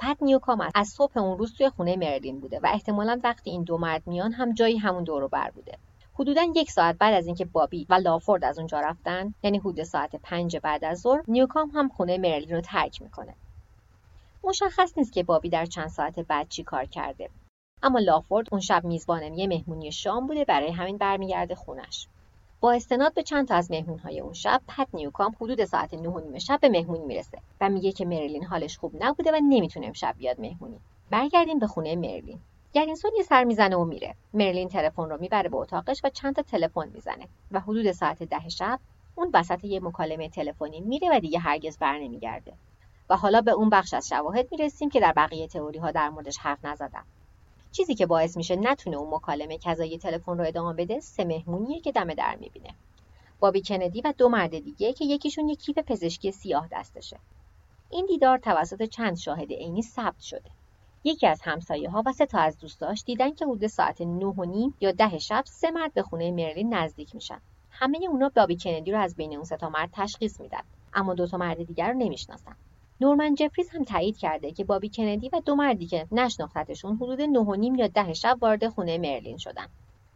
[0.00, 3.78] پد نیوکام از صبح اون روز توی خونه مرلین بوده و احتمالا وقتی این دو
[3.78, 5.78] مرد میان هم جایی همون دورو بر بوده.
[6.14, 10.16] حدودا یک ساعت بعد از اینکه بابی و لافورد از اونجا رفتن یعنی حدود ساعت
[10.16, 13.34] پنج بعد از ظهر نیوکام هم خونه مرلین رو ترک می‌کنه.
[14.44, 17.30] مشخص نیست که بابی در چند ساعت بعد چی کار کرده.
[17.82, 22.08] اما لافورد اون شب میزبان یه مهمونی شام بوده برای همین برمیگرده خونش.
[22.60, 26.20] با استناد به چند تا از مهمونهای اون شب پت نیوکام حدود ساعت نه و
[26.20, 30.14] نیم شب به مهمونی می‌رسه و میگه که مرلین حالش خوب نبوده و نمی‌تونه امشب
[30.18, 30.80] بیاد مهمونی.
[31.10, 32.38] برگردیم به خونه مرلین
[32.72, 34.14] گرینسون یه سر می‌زنه و میره.
[34.34, 38.48] مرلین تلفن رو می‌بره به اتاقش و چند تا تلفن می‌زنه و حدود ساعت ده
[38.48, 38.80] شب
[39.14, 42.52] اون وسط یه مکالمه تلفنی میره و دیگه هرگز بر نمیگرده.
[43.10, 46.38] و حالا به اون بخش از شواهد می‌رسیم که در بقیه تئوری ها در موردش
[46.38, 47.04] حرف نزدم
[47.72, 51.92] چیزی که باعث میشه نتونه اون مکالمه کذایی تلفن رو ادامه بده سه مهمونیه که
[51.92, 52.74] دم در می‌بینه.
[53.40, 57.18] بابی کندی و دو مرد دیگه که یکیشون یک کیف پزشکی سیاه دستشه.
[57.90, 60.50] این دیدار توسط چند شاهد عینی ثبت شده.
[61.04, 64.44] یکی از همسایه ها و سه تا از دوستاش دیدن که حدود ساعت نه و
[64.44, 67.40] نیم یا ده شب سه مرد به خونه مرلین نزدیک میشن.
[67.70, 70.62] همه اونا بابی کندی رو از بین اون سه تا مرد تشخیص میدن
[70.94, 72.56] اما دو تا مرد دیگر رو نمی‌شناسن.
[73.00, 77.38] نورمن جفریز هم تایید کرده که بابی کندی و دو مردی که نشناختتشون حدود نه
[77.38, 79.66] و نیم یا ده شب وارد خونه مرلین شدن.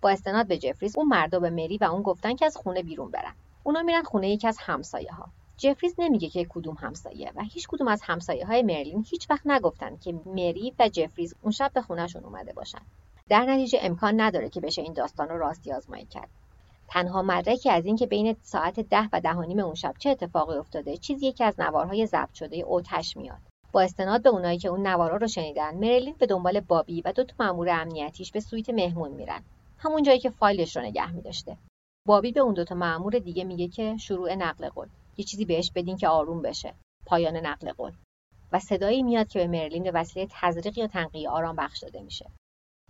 [0.02, 3.10] با استناد به جفریز اون مردا به مری و اون گفتن که از خونه بیرون
[3.10, 3.34] برن.
[3.62, 7.88] اونا میرن خونه یکی از همسایه ها جفریز نمیگه که کدوم همسایه و هیچ کدوم
[7.88, 12.24] از همسایه های مرلین هیچ وقت نگفتن که مری و جفریز اون شب به خونهشون
[12.24, 12.82] اومده باشن.
[13.28, 16.28] در نتیجه امکان نداره که بشه این داستان رو راستی آزمایی کرد.
[16.90, 20.56] تنها مدرکی از اینکه بین ساعت ده و ده و نیم اون شب چه اتفاقی
[20.56, 23.38] افتاده چیزی یکی از نوارهای ضبط شده اوتش میاد.
[23.72, 27.24] با استناد به اونایی که اون نوارا رو شنیدن مرلین به دنبال بابی و دو
[27.24, 29.42] تا مامور امنیتیش به سویت مهمون میرن.
[29.78, 31.56] همون جایی که فایلش رو نگه میداشته.
[32.06, 34.88] بابی به اون دوتا مامور دیگه میگه که شروع نقل قول.
[35.16, 36.74] یه چیزی بهش بدین که آروم بشه.
[37.06, 37.92] پایان نقل قول.
[38.52, 42.30] و صدایی میاد که به مرلین به وسیله تزریق یا تنقیه آرام بخش داده میشه.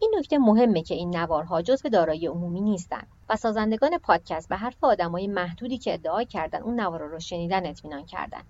[0.03, 4.84] این نکته مهمه که این نوارها جزو دارایی عمومی نیستن و سازندگان پادکست به حرف
[4.84, 8.42] آدمای محدودی که ادعا کردن اون نوارا رو شنیدن اطمینان کردن.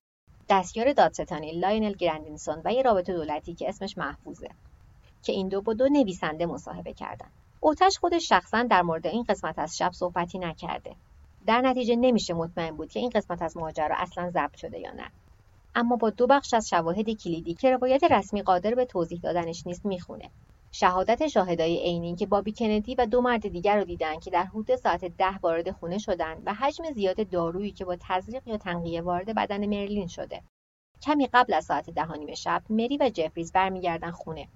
[0.48, 4.48] دستیار دادستانی لاینل گرندینسون و یه رابطه دولتی که اسمش محفوظه
[5.22, 7.28] که این دو با دو نویسنده مصاحبه کردن.
[7.60, 10.96] اوتش خودش شخصا در مورد این قسمت از شب صحبتی نکرده.
[11.46, 15.10] در نتیجه نمیشه مطمئن بود که این قسمت از ماجرا اصلا ضبط شده یا نه.
[15.74, 19.86] اما با دو بخش از شواهد کلیدی که روایت رسمی قادر به توضیح دادنش نیست
[19.86, 20.30] می‌خونه.
[20.72, 24.76] شهادت شاهدای عینی که بابی کندی و دو مرد دیگر رو دیدن که در حدود
[24.76, 29.34] ساعت ده وارد خونه شدن و حجم زیاد دارویی که با تزریق یا تنقیه وارد
[29.34, 30.42] بدن مرلین شده.
[31.02, 34.48] کمی قبل از ساعت ده شب مری و جفریز برمیگردن خونه.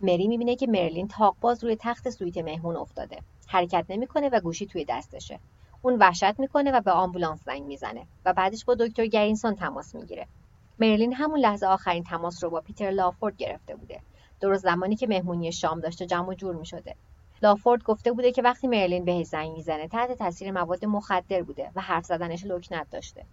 [0.00, 3.18] مری می‌بینه که مرلین تاقباز روی تخت سویت مهمون افتاده.
[3.48, 5.40] حرکت نمی‌کنه و گوشی توی دستشه.
[5.82, 10.26] اون وحشت می‌کنه و به آمبولانس زنگ می‌زنه و بعدش با دکتر گرینسون تماس می‌گیره.
[10.78, 14.00] مرلین همون لحظه آخرین تماس رو با پیتر لافورد گرفته بوده.
[14.40, 16.94] درست زمانی که مهمونی شام داشته جمع و جور می‌شده.
[17.42, 21.80] لافورد گفته بوده که وقتی مرلین بهش زنگ می‌زنه تحت تاثیر مواد مخدر بوده و
[21.80, 23.24] حرف زدنش لکنت داشته.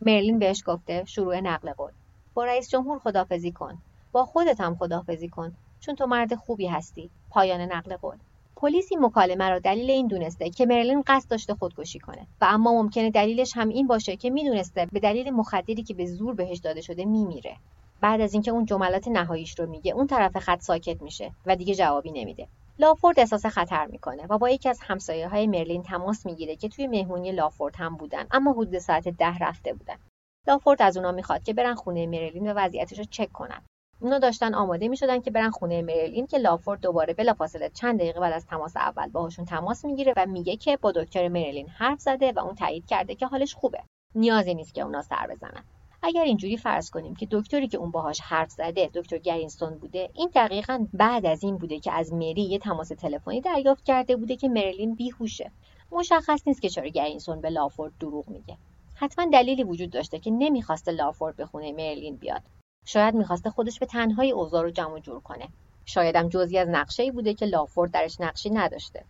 [0.00, 1.92] مرلین بهش گفته شروع نقل قول.
[2.34, 3.78] با رئیس جمهور خدافزی کن.
[4.12, 7.10] با خودت هم خدافزی کن چون تو مرد خوبی هستی.
[7.30, 8.16] پایان نقل قول.
[8.56, 12.72] پلیس این مکالمه را دلیل این دونسته که مرلین قصد داشته خودکشی کنه و اما
[12.72, 16.80] ممکنه دلیلش هم این باشه که می‌دونسته به دلیل مخدری که به زور بهش داده
[16.80, 17.56] شده میمیره.
[18.00, 21.74] بعد از اینکه اون جملات نهاییش رو میگه اون طرف خط ساکت میشه و دیگه
[21.74, 22.48] جوابی نمیده.
[22.78, 26.86] لافورد احساس خطر می‌کنه و با یکی از همسایه های مرلین تماس می‌گیره که توی
[26.86, 29.96] مهمونی لافورد هم بودن اما حدود ساعت ده رفته بودن.
[30.48, 33.62] لافورد از اونا می‌خواد که برن خونه مرلین و وضعیتش رو چک کنن.
[34.00, 38.32] اونا داشتن آماده می‌شدن که برن خونه مرلین که لافورد دوباره بلافاصله چند دقیقه بعد
[38.32, 42.38] از تماس اول باهاشون تماس می‌گیره و میگه که با دکتر مرلین حرف زده و
[42.38, 43.82] اون تایید کرده که حالش خوبه.
[44.14, 45.64] نیازی نیست که اونا سر بزنن.
[46.02, 50.30] اگر اینجوری فرض کنیم که دکتری که اون باهاش حرف زده دکتر گرینستون بوده این
[50.34, 54.48] دقیقا بعد از این بوده که از مری یه تماس تلفنی دریافت کرده بوده که
[54.48, 55.50] مرلین بیهوشه.
[55.92, 58.56] مشخص نیست که چرا گرینستون به لافورد دروغ میگه.
[58.94, 62.42] حتما دلیلی وجود داشته که نمی‌خواسته لافورد به خونه مرلین بیاد.
[62.84, 65.48] شاید می‌خواسته خودش به تنهایی اوضاع رو جمع جور کنه.
[65.84, 69.04] شایدم جزی از نقشه ای بوده که لافورد درش نقشی نداشته.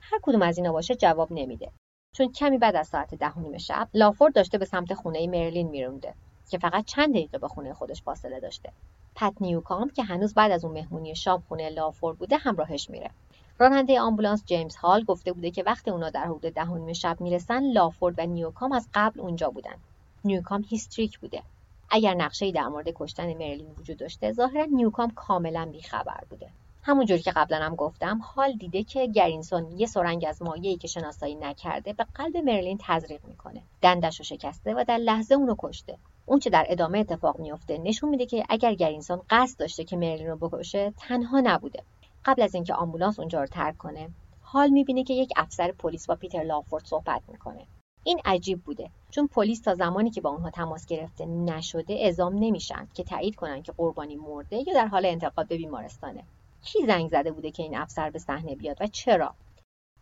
[0.00, 1.70] هر کدوم از اینا باشه جواب نمیده.
[2.14, 6.14] چون کمی بعد از ساعت ده نیم شب لافورد داشته به سمت خونه مرلین میرونده
[6.48, 8.72] که فقط چند دقیقه به خونه خودش فاصله داشته.
[9.14, 13.10] پت نیوکام که هنوز بعد از اون مهمونی شام خونه لافورد بوده همراهش میره.
[13.58, 18.14] راننده آمبولانس جیمز هال گفته بوده که وقتی اونا در حدود ده شب می‌رسن لافورد
[18.18, 19.76] و نیوکام از قبل اونجا بودن.
[20.24, 21.42] نیوکام هیستریک بوده.
[21.90, 26.48] اگر نقشه‌ای در مورد کشتن مرلین وجود داشته ظاهرا نیوکام کاملا بیخبر بوده.
[26.86, 31.34] همونجوری که قبلا هم گفتم هال دیده که گرینسون یه سرنگ از مایعی که شناسایی
[31.34, 33.62] نکرده به قلب مرلین تزریق می‌کنه.
[33.82, 35.98] دندش رو شکسته و در لحظه اونو کشته.
[36.26, 40.26] اون چه در ادامه اتفاق میفته نشون میده که اگر گرینسون قصد داشته که مرلین
[40.26, 41.82] رو بکشه تنها نبوده.
[42.24, 44.10] قبل از اینکه آمبولانس اونجا رو ترک کنه
[44.42, 47.66] حال می‌بینه که یک افسر پلیس با پیتر لافورد صحبت می‌کنه.
[48.04, 48.90] این عجیب بوده.
[49.10, 53.62] چون پلیس تا زمانی که با اونها تماس گرفته نشده اعزام نمیشن که تایید کنن
[53.62, 56.24] که قربانی مرده یا در حال انتقال به بیمارستانه.
[56.64, 59.34] کی زنگ زده بوده که این افسر به صحنه بیاد و چرا؟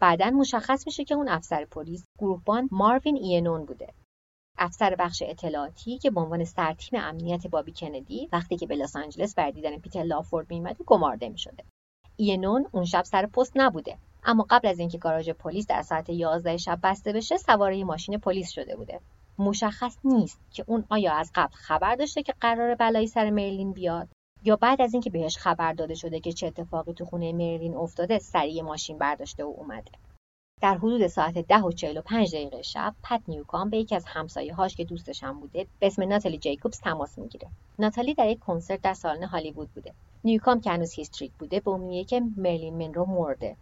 [0.00, 3.92] بعدا مشخص میشه که اون افسر پلیس گروهبان ماروین اینون بوده.
[4.58, 9.34] افسر بخش اطلاعاتی که به عنوان سرتیم امنیت بابی کندی وقتی که به لس آنجلس
[9.34, 11.64] بر دیدن پیتر لافورد میومده گمارده می‌شده.
[12.16, 13.98] اینون اون شب سر پست نبوده.
[14.24, 18.50] اما قبل از اینکه گاراژ پلیس در ساعت 11 شب بسته بشه سوار ماشین پلیس
[18.50, 19.00] شده بوده.
[19.38, 24.08] مشخص نیست که اون آیا از قبل خبر داشته که قرار بلایی سر مرلین بیاد؟
[24.44, 28.18] یا بعد از اینکه بهش خبر داده شده که چه اتفاقی تو خونه مرلین افتاده
[28.18, 29.90] سریع ماشین برداشته و اومده.
[30.60, 34.04] در حدود ساعت ده و چهل و پنج دقیقه شب پت نیوکام به یکی از
[34.06, 37.48] همسایه هاش که دوستش هم بوده به اسم ناتالی جیکوبز تماس می‌گیره.
[37.78, 39.94] ناتالی در یک کنسرت در سالن هالیوود بوده.
[40.24, 43.56] نیوکام که هنوز هیستریک بوده به اون که مرلین منرو مرده.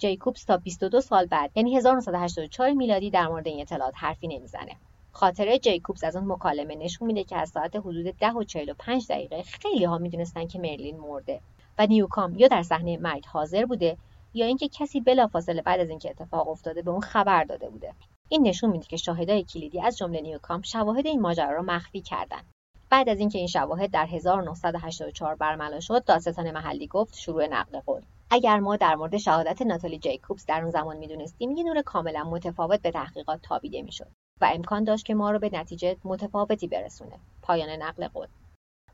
[0.00, 4.76] جیکوبز تا 22 سال بعد یعنی 1984 میلادی در مورد این اطلاعات حرفی نمی‌زنه.
[5.16, 9.42] خاطره جیکوبز از اون مکالمه نشون میده که از ساعت حدود 10 و 45 دقیقه
[9.42, 11.40] خیلی ها می‌دونستن که مرلین مرده
[11.78, 13.96] و نیوکام یا در صحنه مرگ حاضر بوده
[14.34, 17.92] یا اینکه کسی بلافاصله بعد از اینکه اتفاق افتاده به اون خبر داده بوده.
[18.28, 22.44] این نشون میده که شاهدای کلیدی از جمله نیوکام شواهد این ماجرا را مخفی کردند
[22.90, 28.02] بعد از اینکه این شواهد در 1984 برملا شد دادستان محلی گفت شروع نقل قول.
[28.30, 32.82] اگر ما در مورد شهادت ناتالی جیکوبز در اون زمان می‌دونستیم یه نور کاملا متفاوت
[32.82, 34.08] به تحقیقات تابیده می‌شد.
[34.40, 37.18] و امکان داشت که ما رو به نتیجه متفاوتی برسونه.
[37.42, 38.26] پایان نقل قول.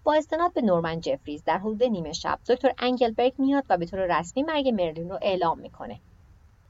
[0.04, 4.18] با استناد به نورمن جفریز در حدود نیمه شب دکتر انگلبرگ میاد و به طور
[4.18, 6.00] رسمی مرگ مرلین رو اعلام می‌کنه.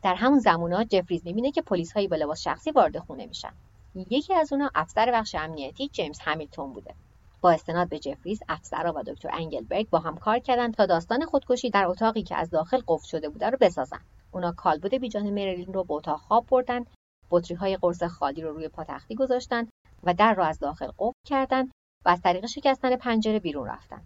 [0.03, 3.53] در همون زمونا جفریز می‌بینه که پلیس هایی با لباس شخصی وارد خونه میشن.
[3.95, 6.95] یکی از اونا افسر بخش امنیتی جیمز همیلتون بوده.
[7.41, 11.71] با استناد به جفریز افسرا و دکتر انگلبرگ با هم کار کردن تا داستان خودکشی
[11.71, 14.01] در اتاقی که از داخل قفل شده بوده رو بسازن.
[14.33, 16.85] اونا کالبد بیجان مرلین رو به اتاق خواب بردن
[17.33, 19.69] بطری های قرص خالی رو روی پاتختی گذاشتن
[20.03, 21.71] و در را از داخل قفل کردند
[22.05, 24.03] و از طریق شکستن پنجره بیرون رفتن.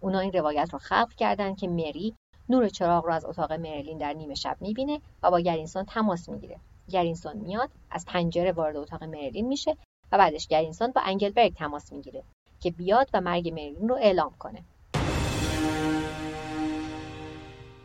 [0.00, 2.14] اونا این روایت رو خلق کردند که مری
[2.48, 6.60] نور چراغ را از اتاق مرلین در نیمه شب می‌بینه و با گرینسون تماس می‌گیره.
[6.90, 9.76] گرینسون میاد از پنجره وارد اتاق مرلین میشه
[10.12, 12.24] و بعدش گرینسون با انگلبرگ تماس می‌گیره
[12.60, 14.64] که بیاد و مرگ مرلین رو اعلام کنه.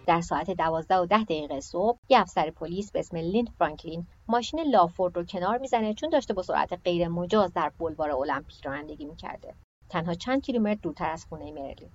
[0.05, 4.59] در ساعت دوازده و ده دقیقه صبح یه افسر پلیس به اسم لیند فرانکلین ماشین
[4.59, 9.53] لافورد رو کنار می‌زنه چون داشته با سرعت غیر مجاز در بلوار المپیک رانندگی می‌کرده.
[9.89, 11.89] تنها چند کیلومتر دورتر از خونه مرلین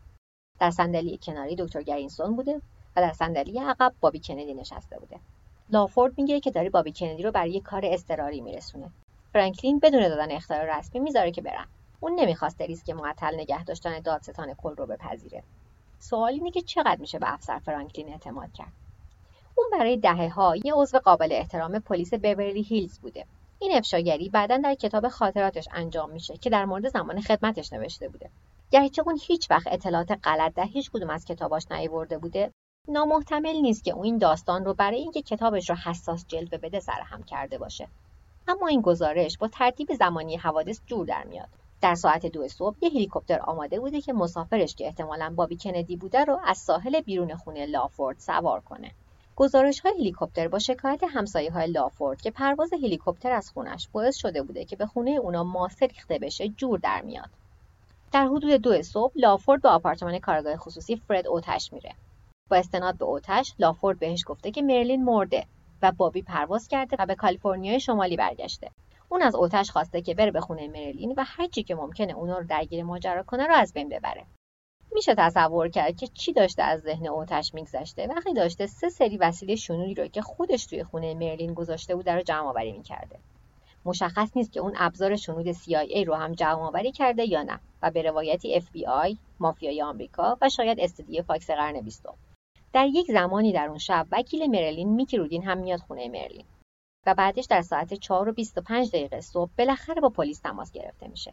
[0.60, 2.62] در صندلی کناری دکتر گرینسون بوده
[2.96, 5.20] و در صندلی عقب بابی کندی نشسته بوده.
[5.70, 8.90] لافورد میگه که داری بابی کندی رو برای یه کار اضطراری میرسونه.
[9.32, 11.66] فرانکلین بدون دادن اختیار رسمی می‌ذاره که برن.
[12.00, 15.42] اون نمی‌خواسته ریسک معطل نگه داشتن دادستان کل رو بپذیره.
[15.98, 18.72] سوال اینه که چقدر میشه به افسر فرانکلین اعتماد کرد؟
[19.54, 23.26] اون برای دهه ها یه عضو قابل احترام پلیس بورلی هیلز بوده.
[23.58, 28.30] این افشاگری بعدا در کتاب خاطراتش انجام میشه که در مورد زمان خدمتش نوشته بوده.
[28.70, 32.52] گرچه اون هیچ وقت اطلاعات غلط در هیچ کدوم از کتاباش نیورده بوده
[32.88, 37.22] نامحتمل نیست که اون این داستان رو برای اینکه کتابش رو حساس جلوه بده سرهم
[37.22, 37.88] کرده باشه.
[38.48, 41.48] اما این گزارش با ترتیب زمانی حوادث جور در میاد.
[41.80, 46.24] در ساعت دو صبح یه هلیکوپتر آماده بوده که مسافرش که احتمالا بابی کندی بوده
[46.24, 48.90] رو از ساحل بیرون خونه لافورد سوار کنه.
[49.36, 54.42] گزارش های هلیکوپتر با شکایت همسایه های لافورد که پرواز هلیکوپتر از خونش باعث شده
[54.42, 57.30] بوده که به خونه اونا ماسه ریخته بشه جور در میاد.
[58.12, 61.94] در حدود دو صبح لافورد به آپارتمان کارگاه خصوصی فرد اوتش میره.
[62.48, 65.46] با استناد به اوتش لافورد بهش گفته که مرلین مرده
[65.82, 68.70] و بابی پرواز کرده و به کالیفرنیای شمالی برگشته.
[69.08, 72.38] اون از اوتش خواسته که بره به خونه مرلین و هر چی که ممکنه اونا
[72.38, 74.26] رو درگیر ماجرا کنه رو از بین ببره.
[74.92, 79.54] میشه تصور کرد که چی داشته از ذهن اوتش میگذشته؟ وقتی داشته سه سری وسیله
[79.54, 83.18] شنودی رو که خودش توی خونه مرلین گذاشته بود رو جمع آوری می‌کرده.
[83.84, 87.90] مشخص نیست که اون ابزار شنود CIA رو هم جمع آوری کرده یا نه و
[87.90, 92.14] به روایتی FBI مافیای آمریکا و شاید استدیو فاکس قرن بیستم.
[92.72, 96.44] در یک زمانی در اون شب وکیل مرلین میکی رودین هم میاد خونه مرلین
[97.08, 101.32] و بعدش در ساعت 4 و 25 دقیقه صبح بالاخره با پلیس تماس گرفته میشه.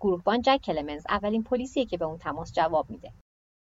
[0.00, 3.12] گروهبان جک کلمنز اولین پلیسیه که به اون تماس جواب میده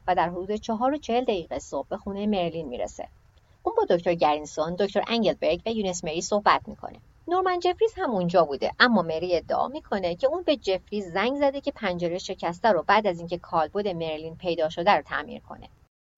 [0.08, 3.08] و در حدود 4 و 40 دقیقه صبح به خونه مرلین می‌رسه.
[3.64, 7.00] اون با دکتر گرینسون، دکتر انگلبرگ و یونس مری صحبت می‌کنه.
[7.28, 11.62] نورمن جفریز هم اونجا بوده اما مری ادعا می‌کنه که اون به جفریز زنگ زده
[11.62, 15.70] که پنجره شکسته رو بعد از اینکه کالبد مرلین پیدا شده رو تعمیر کنه.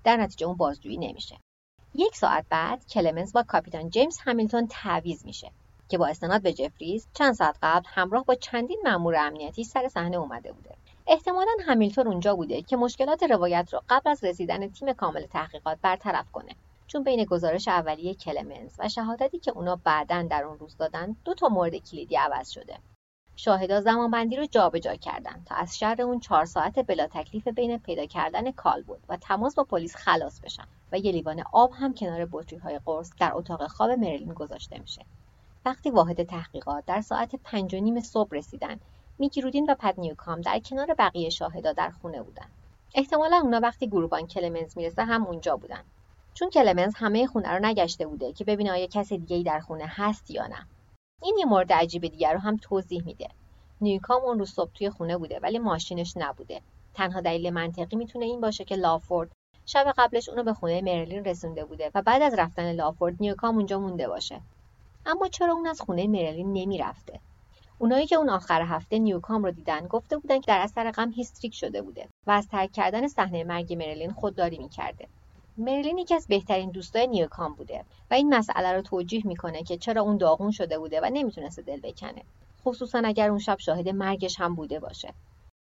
[0.04, 1.38] در نتیجه اون بازجویی نمیشه.
[1.94, 5.52] یک ساعت بعد کلمنز با کاپیتان جیمز همیلتون تعویز میشه
[5.90, 10.18] که با استناد به جفریز چند ساعت قبل همراه با چندین مأمور امنیتی سر صحنه
[10.18, 10.76] اومده بوده.
[11.08, 16.32] احتمالا همیلتون اونجا بوده که مشکلات روایت رو قبل از رسیدن تیم کامل تحقیقات برطرف
[16.32, 16.56] کنه.
[16.88, 21.34] چون بین گزارش اولیه کلمنز و شهادتی که اونا بعدا در اون روز دادن دو
[21.34, 22.78] تا مورد کلیدی عوض شده.
[23.40, 28.06] شاهدا زمانبندی رو جابجا کردن تا از شر اون چهار ساعت بلا تکلیف بین پیدا
[28.06, 32.28] کردن کال بود و تماس با پلیس خلاص بشن و یه لیوان آب هم کنار
[32.32, 35.06] بطری های قرص در اتاق خواب مرلین گذاشته میشه.
[35.66, 38.80] وقتی واحد تحقیقات در ساعت پنج و نیم صبح رسیدن
[39.20, 42.48] میکی رودین و پد نیوکام در کنار بقیه شاهدا در خونه بودن.
[42.96, 45.84] احتمالا اونا وقتی گروهبان کلمنز می‌رسه هم اونجا بودن.
[46.34, 49.86] چون کلمنز همه خونه رو نگشته بوده که ببینه آیا کس دیگه ای در خونه
[49.88, 50.68] هست یا نه.
[51.22, 53.28] این یه مورد عجیب دیگر رو هم توضیح میده.
[53.82, 56.62] نیوکام اون روز صبح توی خونه بوده ولی ماشینش نبوده.
[56.94, 59.32] تنها دلیل منطقی می‌تونه این باشه که لافورد
[59.66, 63.80] شب قبلش اونو به خونه مرلین رسونده بوده و بعد از رفتن لافورد نیوکام اونجا
[63.80, 64.42] مونده باشه.
[65.06, 67.20] اما چرا اون از خونه مرلین نمی‌رفته؟
[67.80, 71.54] اونایی که اون آخر هفته نیوکام رو دیدن گفته بودن که در اثر غم هیستریک
[71.54, 75.08] شده بوده و از ترک کردن صحنه مرگ مرلین خودداری می‌کرده.
[75.60, 80.02] مرلین یکی از بهترین دوستای نیوکام بوده و این مسئله رو توجیه می‌کنه که چرا
[80.02, 82.24] اون داغون شده بوده و نمی‌تونسته دل بکنه.
[82.66, 85.14] خصوصا اگر اون شب شاهد مرگش هم بوده باشه.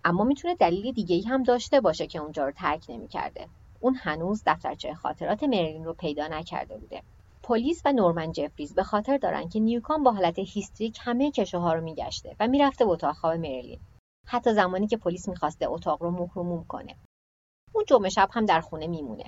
[0.05, 3.47] اما می‌تونه دلیل دیگه ای هم داشته باشه که اونجا رو ترک نمی‌کرده.
[3.81, 7.03] اون هنوز دفترچه خاطرات مرلین رو پیدا نکرده بوده.
[7.43, 11.81] پلیس و نورمن جفریز به خاطر دارن که نیوکام با حالت هیستریک همه کشوها رو
[11.81, 13.81] میگشته و می‌رفته به اتاق خواب مرلین
[14.27, 16.95] حتی زمانی که پلیس می‌خواسته اتاق رو مهرموم کنه.
[17.73, 19.25] اون جمعه شب هم در خونه میمونه.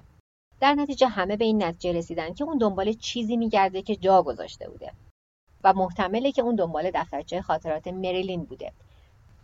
[0.60, 4.68] در نتیجه همه به این نتیجه رسیدن که اون دنبال چیزی میگرده که جا گذاشته
[4.68, 4.92] بوده
[5.64, 8.72] و محتمله که اون دنبال دفترچه خاطرات مریلین بوده.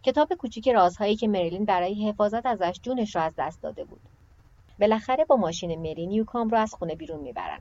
[0.03, 4.01] کتاب کوچیک رازهایی که مریلین برای حفاظت ازش جونش رو از دست داده بود.
[4.81, 7.61] بالاخره با ماشین مری نیوکام رو از خونه بیرون می‌برن.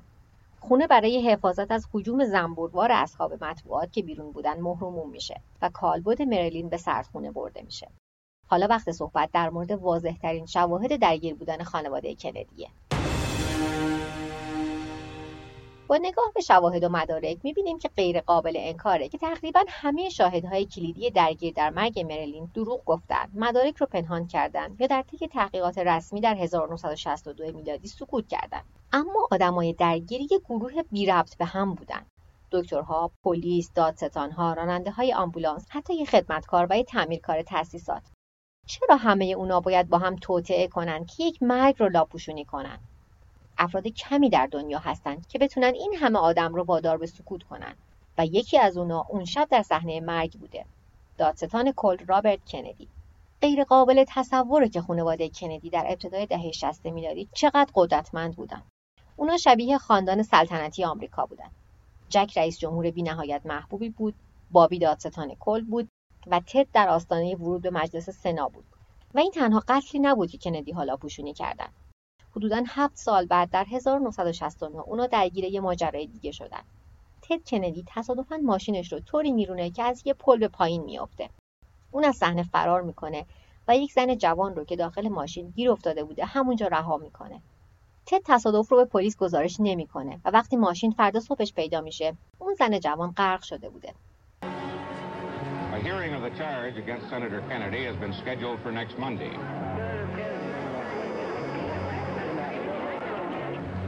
[0.60, 6.22] خونه برای حفاظت از حجوم زنبوروار اصحاب مطبوعات که بیرون بودن مهرموم میشه و کالبد
[6.22, 7.88] مریلین به سردخونه برده میشه.
[8.48, 12.70] حالا وقت صحبت در مورد واضحترین شواهد درگیر بودن خانواده کندیه.
[15.92, 20.66] با نگاه به شواهد و مدارک می‌بینیم که غیر قابل انکاره که تقریبا همه شاهدهای
[20.66, 25.78] کلیدی درگیر در مرگ مرلین دروغ گفتند مدارک رو پنهان کردند یا در طی تحقیقات
[25.78, 28.64] رسمی در 1962 میلادی سکوت کردند.
[28.94, 32.06] اما آدمای درگیر یک گروه بی ربط به هم بودند
[32.52, 38.04] دکترها پلیس دادستانها راننده های آمبولانس حتی یه خدمتکار و یه تعمیرکار تاسیسات
[38.68, 42.91] چرا همه اونا باید با هم توطعه کنند که یک مرگ رو لاپوشونی کنند
[43.62, 47.76] افراد کمی در دنیا هستند که بتونن این همه آدم رو وادار به سکوت کنن
[48.18, 50.66] و یکی از اونا اون شب در صحنه مرگ بوده.
[51.18, 52.88] دادستان کل رابرت کندی.
[53.42, 58.62] غیر قابل تصوره که خانواده کندی در ابتدای دهه 60 میلادی چقدر قدرتمند بودن.
[59.16, 61.50] اونا شبیه خاندان سلطنتی آمریکا بودن.
[62.10, 64.14] جک رئیس جمهور بینهایت محبوبی بود
[64.52, 65.90] بابی دادستان کل بود
[66.28, 68.66] و تد در آستانه ورود به مجلس سنا بود.
[69.14, 71.74] و این تنها قتلی نبود که کندی حالا پوشونی کردند
[72.36, 76.62] حدودا هفت سال بعد در 1969 اونا درگیر یه ماجرای دیگه شدن.
[77.22, 81.30] تد کندی تصادفا ماشینش رو طوری میرونه که از یه پل به پایین میافته.
[81.92, 83.26] اون از صحنه فرار می‌کنه
[83.68, 87.42] و یک زن جوان رو که داخل ماشین گیر افتاده بوده همونجا رها می‌کنه.
[88.06, 92.54] تد تصادف رو به پلیس گزارش نمی‌کنه و وقتی ماشین فردا صبحش پیدا میشه اون
[92.54, 93.94] زن جوان غرق شده بوده.
[95.74, 99.34] A hearing of the charge against Senator Kennedy has been scheduled for next Monday.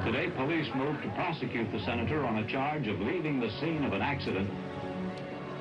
[0.09, 3.93] Today, police moved to prosecute the senator on a charge of leaving the scene of
[3.93, 4.49] an accident.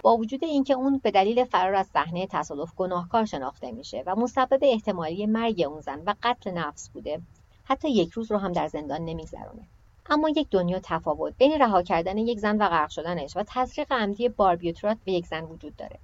[0.02, 4.58] با وجود اینکه اون به دلیل فرار از صحنه تصادف گناهکار شناخته میشه و مسبب
[4.62, 7.20] احتمالی مرگ اون زن و قتل نفس بوده
[7.64, 9.62] حتی یک روز رو هم در زندان نمیگذرونه.
[10.10, 14.28] اما یک دنیا تفاوت بین رها کردن یک زن و غرق شدنش و تزریق عمدی
[14.28, 15.98] باربیوترات به یک زن وجود داره.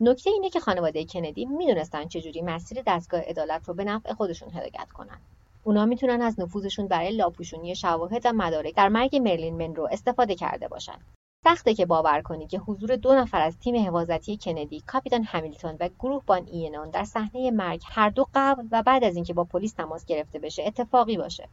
[0.00, 4.92] نکته اینه که خانواده کندی می‌دونستن چجوری مسیر دستگاه عدالت رو به نفع خودشون هدایت
[4.92, 5.18] کنن.
[5.68, 10.68] اونا می‌تونن از نفوذشون برای لاپوشونی شواهد و مدارک در مرگ مرلین منرو استفاده کرده
[10.68, 10.98] باشن.
[11.44, 15.88] سخته که باور کنی که حضور دو نفر از تیم حفاظتی کندی کاپیتان همیلتون و
[15.98, 19.72] گروه بان اینون در صحنه مرگ هر دو قبل و بعد از اینکه با پلیس
[19.72, 21.48] تماس گرفته بشه اتفاقی باشه.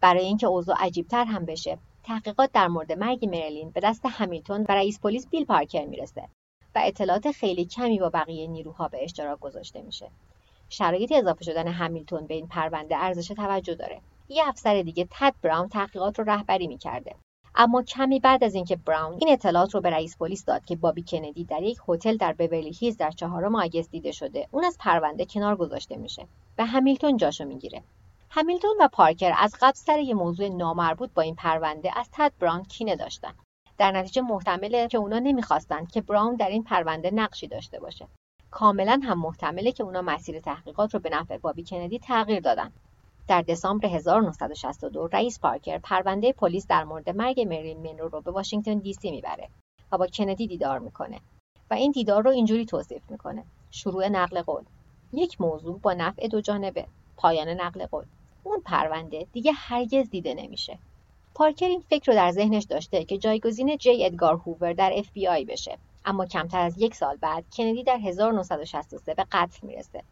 [0.00, 4.74] برای اینکه اوضاع عجیبتر هم بشه تحقیقات در مورد مرگ مرلین به دست همیلتون و
[4.74, 6.28] رئیس پلیس بیل پارکر می‌رسه
[6.74, 10.10] و اطلاعات خیلی کمی با بقیه نیروها به اشتراک گذاشته میشه.
[10.68, 14.00] شرایط اضافه شدن همیلتون به این پرونده ارزش توجه داره.
[14.28, 17.14] یه افسر دیگه تد براون تحقیقات رو رهبری می‌کرده.
[17.54, 21.04] اما کمی بعد از اینکه براون این اطلاعات رو به رئیس پلیس داد که بابی
[21.08, 25.24] کندی در یک هتل در بورلی هیلز در چهارم آگست دیده شده اون از پرونده
[25.24, 26.26] کنار گذاشته میشه
[26.58, 27.82] و همیلتون جاشو می‌گیره.
[28.30, 32.64] همیلتون و پارکر از قبل سر یه موضوع نامربوط با این پرونده از تد براون
[32.64, 33.34] کینه داشتن.
[33.78, 38.06] در نتیجه محتمله که اونا نمی‌خواستند که براون در این پرونده نقشی داشته باشه.
[38.54, 42.72] کاملا هم محتمله که اونا مسیر تحقیقات رو به نفع بابی کندی تغییر دادن.
[43.28, 48.78] در دسامبر 1962 رئیس پارکر پرونده پلیس در مورد مرگ مرین منرو رو به واشنگتن
[48.78, 49.48] دی سی می‌بره
[49.92, 51.20] و با کندی دیدار می‌کنه
[51.70, 53.44] و این دیدار رو اینجوری توصیف می‌کنه.
[53.70, 54.62] شروع نقل قول
[55.12, 56.86] یک موضوع با نفع دو جانبه
[57.16, 58.04] پایان نقل قول.
[58.44, 60.78] اون پرونده دیگه هرگز دیده نمیشه.
[61.34, 65.28] پارکر این فکر رو در ذهنش داشته که جایگزین جی ادگار هوور در اف بی
[65.28, 65.78] آی بشه.
[66.04, 70.02] اما کمتر از یک سال بعد کندی در 1963 به قتل می‌رسه.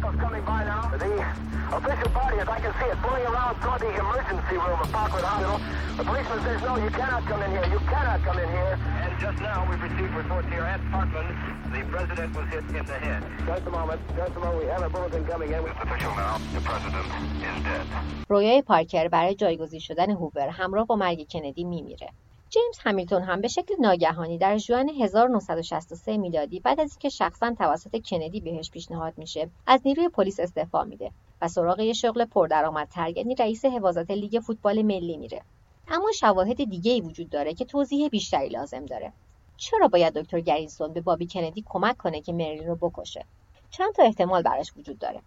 [0.00, 0.88] Motorcycles coming by now.
[0.90, 4.88] The official party, as I can see it, pulling around toward the emergency room of
[4.88, 5.60] Parkwood Hospital.
[5.96, 7.66] The policeman says, no, you cannot come in here.
[7.70, 8.78] You cannot come in here.
[9.04, 11.28] And just now, we've received reports here at Parkland.
[11.72, 13.22] The president was hit in the head.
[13.46, 14.00] Just a moment.
[14.16, 14.64] Just a moment.
[14.64, 15.60] We have a bulletin coming in.
[15.68, 16.40] It's official now.
[16.54, 17.86] The president is dead.
[18.28, 22.08] رویای پارکر برای جایگزین شدن هوور همراه با مرگ کندی میمیره.
[22.50, 28.02] جیمز همیلتون هم به شکل ناگهانی در ژوئن 1963 میلادی بعد از اینکه شخصا توسط
[28.02, 31.10] کندی بهش پیشنهاد میشه از نیروی پلیس استعفا میده
[31.42, 35.42] و سراغ یه شغل پردرآمدتر یعنی رئیس حفاظت لیگ فوتبال ملی میره.
[35.88, 39.12] اما شواهد دیگه ای وجود داره که توضیح بیشتری لازم داره.
[39.56, 43.24] چرا باید دکتر گرینسون به بابی کندی کمک کنه که مرلین رو بکشه؟
[43.70, 45.20] چند تا احتمال براش وجود داره.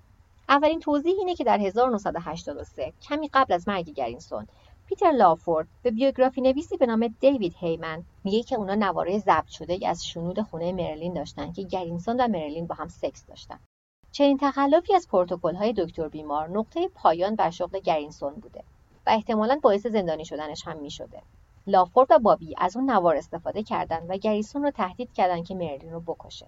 [0.49, 4.47] اولین توضیح اینه که در 1983 کمی قبل از مرگ گرینسون
[4.85, 9.87] پیتر لافورد به بیوگرافی نویسی به نام دیوید هیمن میگه که اونا نوار ضبط شده
[9.87, 13.59] از شنود خونه مرلین داشتن که گرینسون و مرلین با هم سکس داشتن.
[14.11, 15.07] چنین تخلفی از
[15.59, 18.63] های دکتر بیمار نقطه پایان بر شغل گرینسون بوده
[19.07, 21.21] و احتمالا باعث زندانی شدنش هم می‌شده.
[21.67, 25.91] لافورد و بابی از اون نوار استفاده کردند و گریسون رو تهدید کردند که مرلین
[25.91, 26.47] رو بکشه.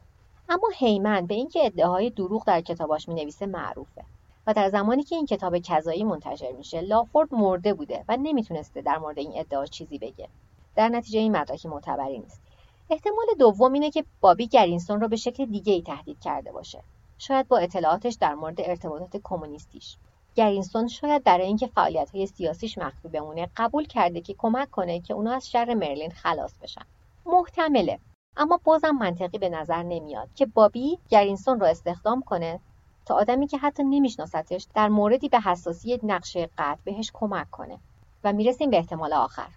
[0.50, 4.06] اما هیمن به اینکه ادعاهای دروغ در کتاباش می‌نویسه معروفه.
[4.48, 8.98] و در زمانی که این کتاب کذایی منتشر میشه لافورد مرده بوده و نمی‌تونسته در
[8.98, 10.30] مورد این ادعا چیزی بگه.
[10.76, 12.42] در نتیجه این مدرکی معتبری نیست.
[12.90, 16.84] احتمال دوم اینه که بابی گرینسون رو به شکل دیگه ای تهدید کرده باشه.
[17.18, 19.98] شاید با اطلاعاتش در مورد ارتباطات کمونیستیش.
[20.36, 25.14] گرینسون شاید برای اینکه فعالیت های سیاسیش مخفی بمونه قبول کرده که کمک کنه که
[25.14, 26.86] اونا از شر مرلین خلاص بشن.
[27.26, 28.00] محتمله.
[28.38, 32.60] اما بازم منطقی به نظر نمیاد که بابی گرینسون رو استخدام کنه
[33.06, 37.80] تا آدمی که حتی نمیشناستش در موردی به حساسی نقشه قطع بهش کمک کنه
[38.24, 39.48] و می‌رسیم به احتمال آخر.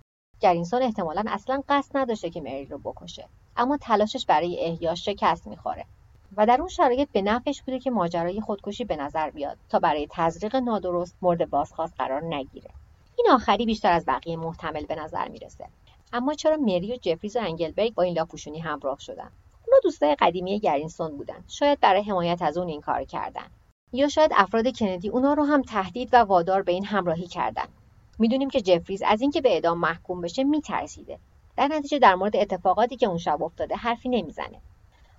[0.41, 5.85] گرینسون احتمالا اصلا قصد نداشته که مریل رو بکشه اما تلاشش برای احیاش شکست می‌خوره
[6.37, 10.09] و در اون شرایط به نفعش بوده که ماجرای خودکشی به نظر بیاد تا برای
[10.11, 12.71] تزریق نادرست مورد بازخواست قرار نگیره.
[13.19, 15.67] این آخری بیشتر از بقیه محتمل به نظر می‌رسه.
[16.13, 19.31] اما چرا مری و جفریز و انگلبرگ با این لاپوشونی همراه شدن؟
[19.83, 21.45] دوستای قدیمی گرینسون بودن.
[21.49, 23.47] شاید برای حمایت از اون این کار کردن.
[23.93, 27.67] یا شاید افراد کندی اونا رو هم تهدید و وادار به این همراهی کردن.
[28.19, 31.19] می‌دونیم که جفریز از اینکه به اعدام محکوم بشه میترسیده.
[31.57, 34.61] در نتیجه در مورد اتفاقاتی که اون شب افتاده حرفی نمی‌زنه.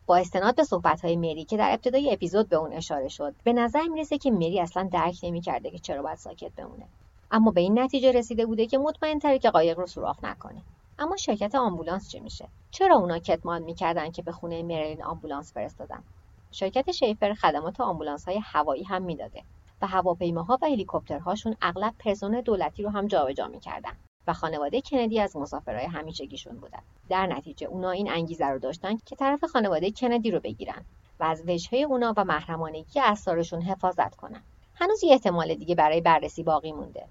[0.05, 3.83] با استناد به صحبت‌های مری که در ابتدای اپیزود به اون اشاره شد به نظر
[3.83, 6.85] می‌رسه که مری اصلا درک نمی‌کرده که چرا باید ساکت بمونه.
[7.31, 10.61] اما به این نتیجه رسیده بوده که مطمئن تره که قایق رو سوراخ نکنه.
[11.01, 16.03] اما شرکت آمبولانس چه میشه؟ چرا اونا کتمان می‌کردن که به خونه مرلین آمبولانس فرستادن؟
[16.51, 19.43] شرکت شیفر خدمات آمبولانس های هوایی هم می‌داده
[19.81, 23.91] و هواپیماها و هلیکوپترهاشون اغلب پرسنل دولتی رو هم جابجا می‌کردن
[24.27, 26.81] و خانواده کندی از مسافرهای همیشگیشون بودن.
[27.09, 30.85] در نتیجه اونا این انگیزه رو داشتن که طرف خانواده کندی رو بگیرن
[31.19, 34.43] و از وجهه اونا و محرمانگی اسرارشون حفاظت کنن.
[34.75, 37.05] هنوز یه احتمال دیگه برای بررسی باقی مونده.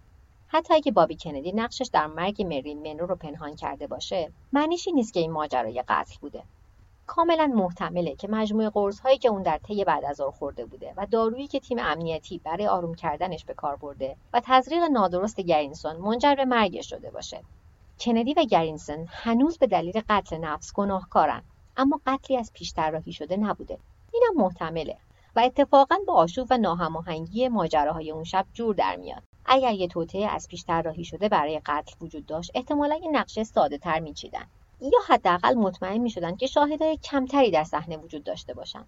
[0.50, 4.96] حتی اگه بابی کندی نقشش در مرگ مرین منو رو پنهان کرده باشه معنیش این
[4.96, 6.42] نیست که این ماجرای قتل بوده.
[7.06, 11.06] کاملا محتمله که مجموعه قرص هایی که اون در طی بعد از خورده بوده و
[11.06, 16.34] دارویی که تیم امنیتی برای آروم کردنش به کار برده و تزریق نادرست گرینسون منجر
[16.34, 17.40] به مرگش شده باشه.
[18.00, 21.42] کندی و گرینسون هنوز به دلیل قتل نفس گناهکارن
[21.76, 23.78] اما قتلی از پیش طراحی شده نبوده.
[24.12, 24.96] اینم محتمله
[25.36, 29.22] و اتفاقا با آشوب و ناهماهنگی ماجراهای اون شب جور در میاد.
[29.50, 33.78] اگر یه توطعه از پیش طراحی شده برای قتل وجود داشت احتمالا یه نقشه ساده
[33.78, 34.46] تر میچیدن
[34.80, 38.86] یا حداقل مطمئن می شدن که شاهدای کمتری در صحنه وجود داشته باشند.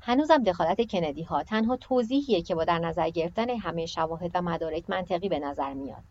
[0.00, 4.90] هنوزم دخالت کندی ها تنها توضیحیه که با در نظر گرفتن همه شواهد و مدارک
[4.90, 6.02] منطقی به نظر میاد.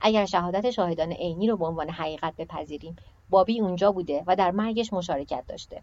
[0.00, 2.96] اگر شهادت شاهدان عینی رو به عنوان حقیقت بپذیریم،
[3.30, 5.82] بابی اونجا بوده و در مرگش مشارکت داشته.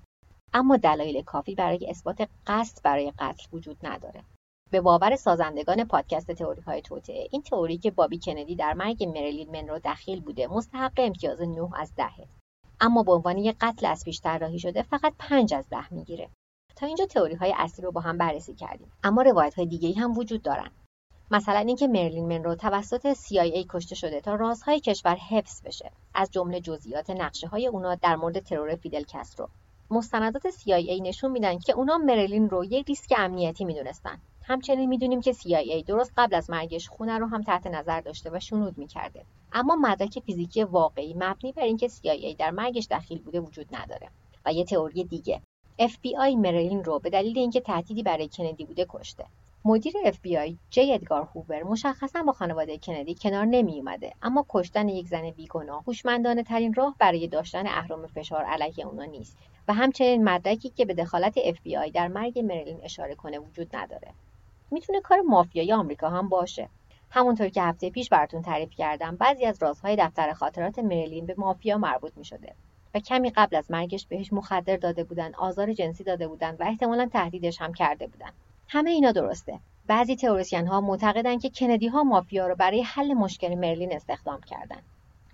[0.54, 4.24] اما دلایل کافی برای اثبات قصد برای قتل وجود نداره.
[4.72, 9.52] به باور سازندگان پادکست تئوری های توطعه این تئوری که بابی کندی در مرگ مریلین
[9.52, 12.28] منرو دخیل بوده مستحق امتیاز 9 از دهه.
[12.82, 16.30] اما به عنوان یک قتل از پیش طراحی شده فقط پنج از ده می‌گیره.
[16.76, 18.92] تا اینجا تئوری های اصلی رو با هم بررسی کردیم.
[19.04, 20.72] اما روایت های دیگه هم وجود دارن.
[21.32, 25.92] مثلا اینکه مرلین منرو توسط CIA کشته شده تا رازهای کشور حفظ بشه.
[26.14, 29.50] از جمله جزئیات نقشه های اونا در مورد ترور فیدل کاسترو.
[29.92, 34.20] مستندات CIA نشون میدن که اونا مرلین رو یک ریسک امنیتی می‌دونستن.
[34.50, 38.40] همچنین می‌دونیم که CIA درست قبل از مرگش خونه رو هم تحت نظر داشته و
[38.40, 39.26] شنود می‌کرده.
[39.54, 44.10] اما مدرک فیزیکی واقعی مبنی بر اینکه CIA در مرگش دخیل بوده وجود نداره
[44.46, 45.42] و یه تئوری دیگه.
[45.80, 49.26] FBI مرلین رو به دلیل اینکه تهدیدی برای کندی بوده کشته.
[49.66, 55.08] مدیر FBI جی ادگار هوور مشخصا با خانواده کندی کنار نمی اومده اما کشتن یک
[55.08, 59.38] زن بیگناه هوشمندانه ترین راه برای داشتن اهرام فشار علیه اونا نیست
[59.68, 64.14] و همچنین مدرکی که به دخالت FBI در مرگ مرلین اشاره کنه وجود نداره.
[64.72, 66.70] می‌تونه کار مافیایی آمریکا هم باشه.
[67.10, 71.78] همونطور که هفته پیش براتون تعریف کردم بعضی از رازهای دفتر خاطرات مرلین به مافیا
[71.78, 72.54] مربوط می‌شده
[72.96, 77.10] و کمی قبل از مرگش بهش مخدر داده بودن آزار جنسی داده بودن و احتمالا
[77.14, 78.32] تهدیدش هم کرده بودن.
[78.68, 79.60] همه اینا درسته.
[79.88, 84.82] بعضی تئوریسین ها معتقدن که کندی ها مافیا رو برای حل مشکل مرلین استخدام کردن.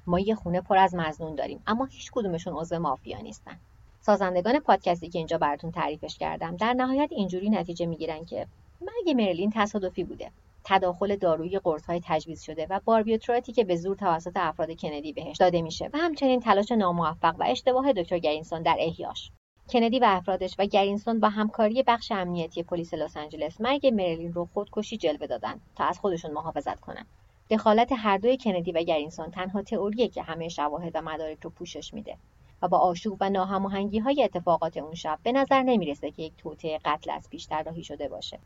[0.07, 3.59] ما یه خونه پر از مزنون داریم اما هیچ کدومشون عضو مافیا نیستن.
[4.01, 8.47] سازندگان پادکستی که اینجا براتون تعریفش کردم در نهایت اینجوری نتیجه می‌گیرن که
[8.81, 10.31] مرگ مرلین تصادفی بوده.
[10.63, 15.89] تداخل داروهای تجویز شده و باربیتوراتی که به زور توسط افراد کندی بهش داده میشه
[15.93, 19.31] و همچنین تلاش ناموفق و اشتباه دکتر گرینسون در احیاش.
[19.69, 24.49] کندی و افرادش و گرینسون با همکاری بخش امنیتی پلیس لس آنجلس مرگ مرلین رو
[24.53, 27.05] خودکشی جلوه دادن تا از خودشون محافظت کنن.
[27.49, 31.93] دخالت هر دوی کندی و گرینسون تنها تئوریه که همه شواهد و مدارک رو پوشش
[31.93, 32.17] میده
[32.61, 36.79] و با آشوب و ناهماهنگی های اتفاقات اون شب به نظر نمی‌رسه که یک توطئه
[36.85, 38.39] قتل از پیش طراحی شده باشه.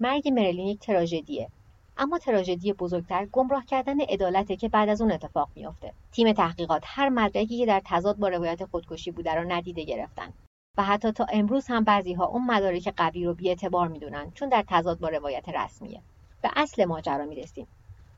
[0.00, 1.48] مرگ مرلین یک تراژدیه.
[1.96, 5.92] اما تراژدی بزرگتر گمراه کردن عدالته که بعد از اون اتفاق میافته.
[6.12, 10.32] تیم تحقیقات هر مدرکی که در تضاد با روایت خودکشی بوده را ندیده گرفتن.
[10.76, 14.64] و حتی تا امروز هم بعضی ها اون مدارک قوی رو بیاعتبار می‌دونن چون در
[14.68, 16.00] تضاد با روایت رسمیه.
[16.42, 17.66] به اصل ماجرا می‌رسیم.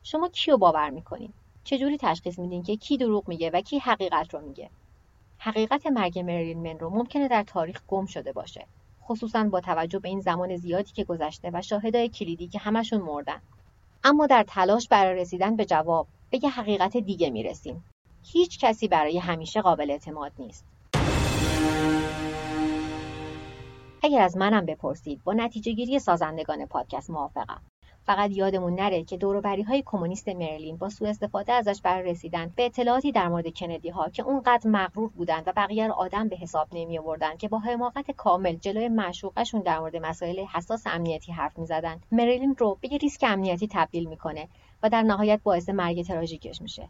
[0.03, 4.41] شما کیو باور می‌کنین؟ چجوری تشخیص میدین که کی دروغ میگه و کی حقیقت رو
[4.41, 4.69] میگه؟
[5.37, 8.65] حقیقت مرگ مریلین منرو ممکنه در تاریخ گم شده باشه.
[9.11, 13.41] خصوصا با توجه به این زمان زیادی که گذشته و شاهدای کلیدی که همشون مردن.
[14.03, 17.83] اما در تلاش برای رسیدن به جواب به یه حقیقت دیگه می‌رسیم.
[18.23, 20.65] هیچ کسی برای همیشه قابل اعتماد نیست.
[24.03, 27.61] اگر از منم بپرسید با نتیجه گیری سازندگان پادکست موافقم.
[28.11, 32.65] فقط یادمون نره که دوروبری های کمونیست مرلین با سوء استفاده ازش برای رسیدن به
[32.65, 36.67] اطلاعاتی در مورد کندی ها که اونقدر مغرور بودند و بقیه رو آدم به حساب
[36.71, 42.01] نمی آوردن که با حماقت کامل جلوی معشوقشون در مورد مسائل حساس امنیتی حرف می‌زدن.
[42.11, 44.47] مرلین رو به یه ریسک امنیتی تبدیل می‌کنه
[44.83, 46.87] و در نهایت باعث مرگ تراژیکش میشه.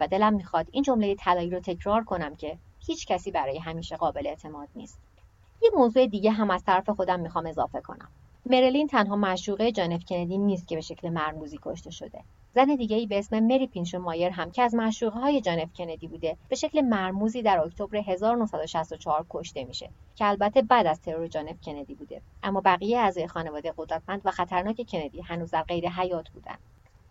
[0.00, 4.26] و دلم می‌خواد این جمله طلایی رو تکرار کنم که هیچ کسی برای همیشه قابل
[4.26, 5.00] اعتماد نیست.
[5.62, 8.08] یه موضوع دیگه هم از طرف خودم می‌خوام اضافه کنم.
[8.46, 12.20] مرلین تنها معشوقه جانف کندی نیست که به شکل مرموزی کشته شده.
[12.54, 16.08] زن دیگه ای به اسم مری پینشو مایر هم که از معشوقه های جانف کندی
[16.08, 21.60] بوده به شکل مرموزی در اکتبر 1964 کشته میشه که البته بعد از ترور جانف
[21.60, 22.22] کندی بوده.
[22.42, 26.56] اما بقیه اعضای خانواده قدرتمند و خطرناک کندی هنوز در غیر حیات بودن.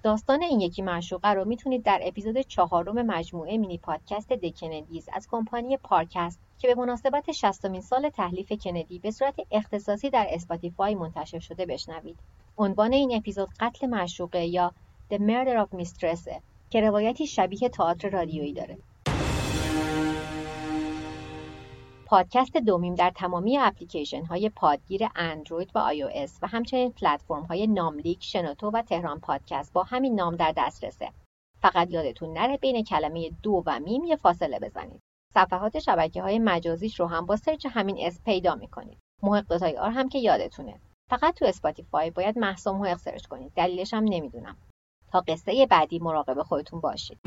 [0.03, 5.27] داستان این یکی معشوقه رو می‌تونید در اپیزود چهارم مجموعه مینی پادکست The Kennedys از
[5.31, 11.39] کمپانی Parcast که به مناسبت 60 سال تحلیف کندی به صورت اختصاصی در اسپاتیفای منتشر
[11.39, 12.19] شده بشنوید.
[12.57, 14.71] عنوان این اپیزود قتل معشوقه یا
[15.11, 16.29] The Murder of Mistress
[16.69, 18.77] که روایتی شبیه تئاتر رادیویی داره.
[22.13, 28.23] پادکست دومیم در تمامی اپلیکیشن های پادگیر اندروید و iOS و همچنین پلتفرم های ناملیک،
[28.23, 31.09] شنوتو و تهران پادکست با همین نام در دسترسه.
[31.61, 34.99] فقط یادتون نره بین کلمه دو و میم یه فاصله بزنید.
[35.33, 38.97] صفحات شبکه های مجازیش رو هم با سرچ همین اسم پیدا می‌کنید.
[39.23, 40.79] محق dot ir هم که یادتونه.
[41.09, 43.51] فقط تو اسپاتیفای باید محسا محق سرچ کنید.
[43.55, 44.57] دلیلش هم نمی‌دونم.
[45.11, 47.19] تا قصه بعدی مراقب خودتون باشید.